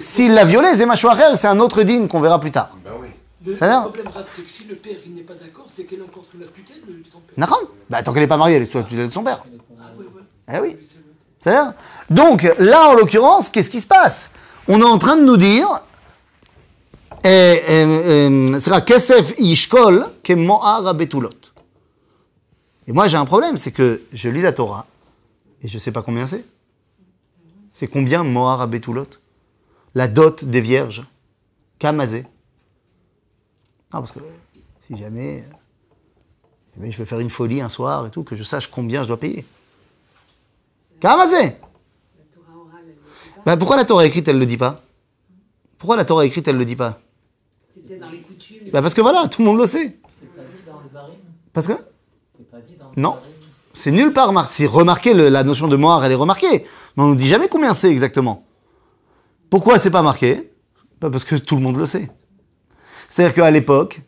[0.00, 2.76] S'il l'a violé, Zemachouacher, c'est un autre digne qu'on verra plus tard.
[2.84, 3.06] Ben oui.
[3.46, 6.00] Le Ça va problème, c'est que si le père il n'est pas d'accord, c'est qu'elle
[6.00, 7.34] est encore sous la tutelle de son père.
[7.38, 9.44] D'accord Bah, tant qu'elle n'est pas mariée, elle est sous la tutelle de son père.
[9.80, 10.22] Ah ouais, ouais.
[10.52, 10.76] Eh oui.
[10.76, 11.04] Oui, c'est vrai.
[11.38, 11.72] C'est-à-dire
[12.10, 14.32] Donc, là, en l'occurrence, qu'est-ce qui se passe?
[14.66, 15.68] On est en train de nous dire,
[18.84, 19.34] Kesef
[20.22, 21.30] ke Mohar Betulot.
[22.86, 24.86] Et moi, j'ai un problème, c'est que je lis la Torah,
[25.62, 26.44] et je ne sais pas combien c'est.
[27.70, 29.06] C'est combien Mohar Betulot?
[29.94, 31.04] La dot des vierges.
[31.78, 32.22] Kamazé.
[33.92, 34.20] Non, parce que
[34.80, 35.44] si jamais,
[36.80, 39.20] je veux faire une folie un soir et tout, que je sache combien je dois
[39.20, 39.44] payer.
[41.00, 41.68] Kamazé pas.
[43.44, 44.80] bah, pourquoi la Torah écrite, elle ne le dit pas?
[45.78, 47.00] Pourquoi la Torah écrite, elle ne le dit pas?
[48.72, 49.96] Bah Parce que voilà, tout le monde le sait.
[50.92, 51.06] Pas
[51.52, 53.18] Parce que C'est Non.
[53.74, 54.52] c'est nulle part marqué.
[54.54, 56.64] Si remarquez, la notion de moire, elle est remarquée.
[56.96, 58.44] Mais on ne nous dit jamais combien c'est exactement.
[59.50, 60.50] Pourquoi c'est pas marqué?
[61.00, 62.10] Bah, Parce que tout le monde le sait.
[63.08, 64.00] C'est-à-dire qu'à l'époque,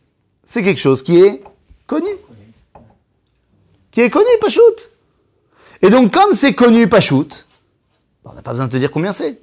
[0.43, 1.43] c'est quelque chose qui est
[1.87, 2.09] connu.
[3.89, 4.91] Qui est connu, Pachout.
[5.81, 7.45] Et donc, comme c'est connu, Pachout,
[8.23, 9.41] bah, on n'a pas besoin de te dire combien c'est.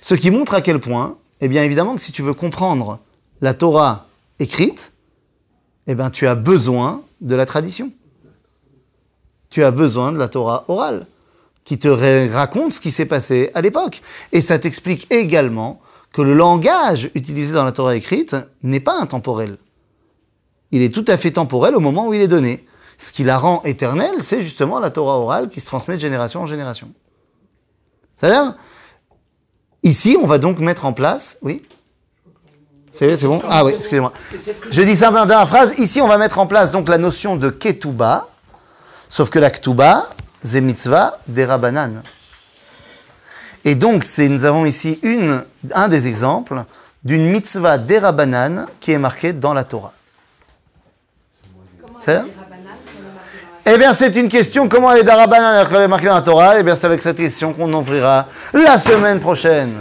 [0.00, 3.00] Ce qui montre à quel point, eh bien évidemment que si tu veux comprendre
[3.44, 4.06] la Torah
[4.38, 4.92] écrite,
[5.86, 7.92] eh bien tu as besoin de la tradition.
[9.50, 11.06] Tu as besoin de la Torah orale,
[11.62, 14.00] qui te ra- raconte ce qui s'est passé à l'époque.
[14.32, 19.58] Et ça t'explique également que le langage utilisé dans la Torah écrite n'est pas intemporel.
[20.70, 22.66] Il est tout à fait temporel au moment où il est donné.
[22.96, 26.40] Ce qui la rend éternelle, c'est justement la Torah orale qui se transmet de génération
[26.40, 26.90] en génération.
[28.16, 28.54] C'est-à-dire,
[29.82, 31.36] ici, on va donc mettre en place.
[31.42, 31.62] Oui?
[32.96, 34.12] C'est bon Ah oui, excusez-moi.
[34.70, 37.34] Je dis simplement dans la phrase, ici on va mettre en place donc la notion
[37.34, 38.28] de ketouba,
[39.08, 40.08] sauf que la ketouba,
[40.44, 42.02] c'est mitzvah des rabanan.
[43.64, 45.42] Et donc nous avons ici une,
[45.74, 46.62] un des exemples
[47.02, 49.92] d'une mitzvah des rabanan qui est marquée dans la Torah.
[51.98, 52.22] C'est
[53.66, 56.14] Eh bien c'est une question, comment elle est dans rabanan alors qu'elle est marquée dans
[56.14, 56.60] la Torah?
[56.60, 59.80] Eh bien c'est avec cette question qu'on ouvrira la semaine prochaine.